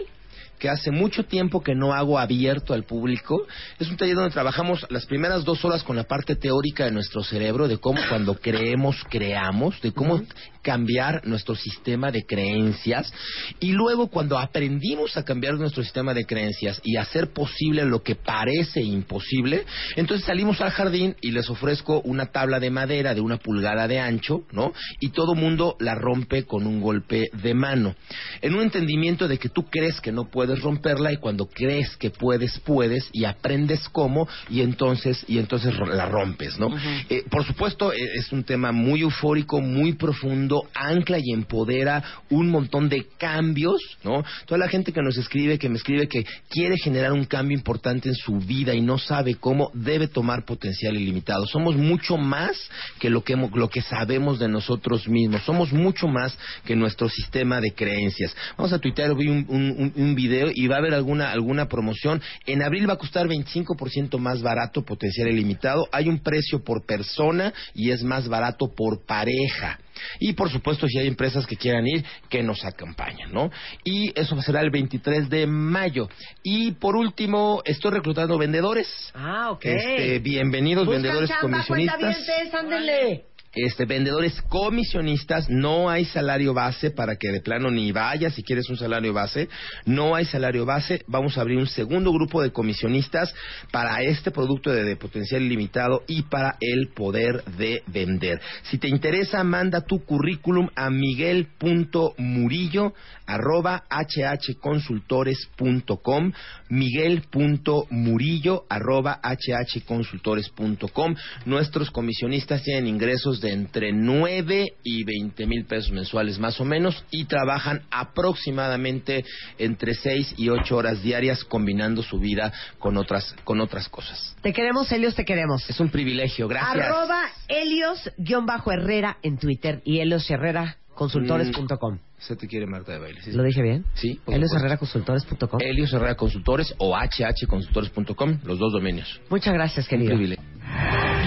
[0.60, 3.48] que hace mucho tiempo que no hago abierto al público.
[3.80, 7.24] Es un taller donde trabajamos las primeras dos horas con la parte teórica de nuestro
[7.24, 10.22] cerebro, de cómo cuando creemos, creamos, de cómo
[10.70, 13.12] cambiar nuestro sistema de creencias.
[13.60, 18.14] Y luego cuando aprendimos a cambiar nuestro sistema de creencias y hacer posible lo que
[18.14, 19.66] parece imposible,
[19.96, 24.00] entonces salimos al jardín y les ofrezco una tabla de madera de una pulgada de
[24.00, 24.72] ancho, ¿no?
[25.00, 27.96] Y todo mundo la rompe con un golpe de mano.
[28.44, 32.12] En un entendimiento de que tú crees que no puedes romperla y cuando crees que
[32.12, 36.70] puedes, puedes y aprendes cómo y entonces, y entonces la rompes, ¿no?
[37.10, 42.50] Eh, por supuesto, eh, es un tema muy eufórico, muy profundo, ancla y empodera un
[42.50, 44.24] montón de cambios, ¿no?
[44.46, 48.10] Toda la gente que nos escribe, que me escribe que quiere generar un cambio importante
[48.10, 51.46] en su vida y no sabe cómo, debe tomar potencial ilimitado.
[51.48, 52.58] Somos mucho más
[53.00, 55.44] que lo que, lo que sabemos de nosotros mismos.
[55.44, 58.36] Somos mucho más que nuestro sistema de creencias.
[58.58, 62.22] Vamos a tuitear un, un- un- un video y va a haber alguna, alguna promoción.
[62.46, 65.88] En abril va a costar 25% más barato potencial ilimitado.
[65.92, 69.80] Hay un precio por persona y es más barato por pareja.
[70.20, 73.50] Y por supuesto, si hay empresas que quieran ir, que nos acompañen, ¿no?
[73.84, 76.10] Y eso será el 23 de mayo.
[76.44, 78.88] Y por último, estoy reclutando vendedores.
[79.14, 79.66] Ah, ok.
[79.66, 82.54] Este, bienvenidos, Buscan vendedores chamba, comisionistas.
[82.54, 83.26] ándele.
[83.56, 88.70] Este, vendedores comisionistas, no hay salario base para que de plano ni vayas si quieres
[88.70, 89.50] un salario base,
[89.86, 93.34] no hay salario base, vamos a abrir un segundo grupo de comisionistas
[93.72, 98.40] para este producto de, potencial ilimitado y para el poder de vender.
[98.64, 102.94] Si te interesa, manda tu currículum a miguel.murillo
[103.26, 106.34] arroba hhconsultores.com
[106.70, 116.40] miguel.murillo arroba hhconsultores.com Nuestros comisionistas tienen ingresos de entre 9 y 20 mil pesos mensuales
[116.40, 119.24] más o menos y trabajan aproximadamente
[119.58, 124.36] entre 6 y 8 horas diarias combinando su vida con otras, con otras cosas.
[124.42, 125.70] Te queremos, Helios, te queremos.
[125.70, 126.86] Es un privilegio, gracias.
[126.86, 132.00] Arroba Helios-Herrera en Twitter y heliosherreraconsultores.com.
[132.20, 133.22] Se te quiere Marta de Baile.
[133.22, 133.32] ¿sí?
[133.32, 133.86] ¿Lo dije bien?
[133.94, 134.20] Sí.
[134.28, 134.52] Helios.
[134.54, 135.60] Herrera Consultores.com.
[135.62, 139.22] Helios Herrera Consultores o hhconsultores.com, los dos dominios.
[139.30, 140.16] Muchas gracias, Un querido.
[140.16, 140.44] privilegio.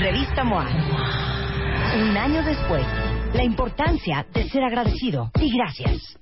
[0.01, 1.42] Revista MOA.
[1.95, 2.87] Un año después,
[3.35, 6.22] la importancia de ser agradecido y gracias.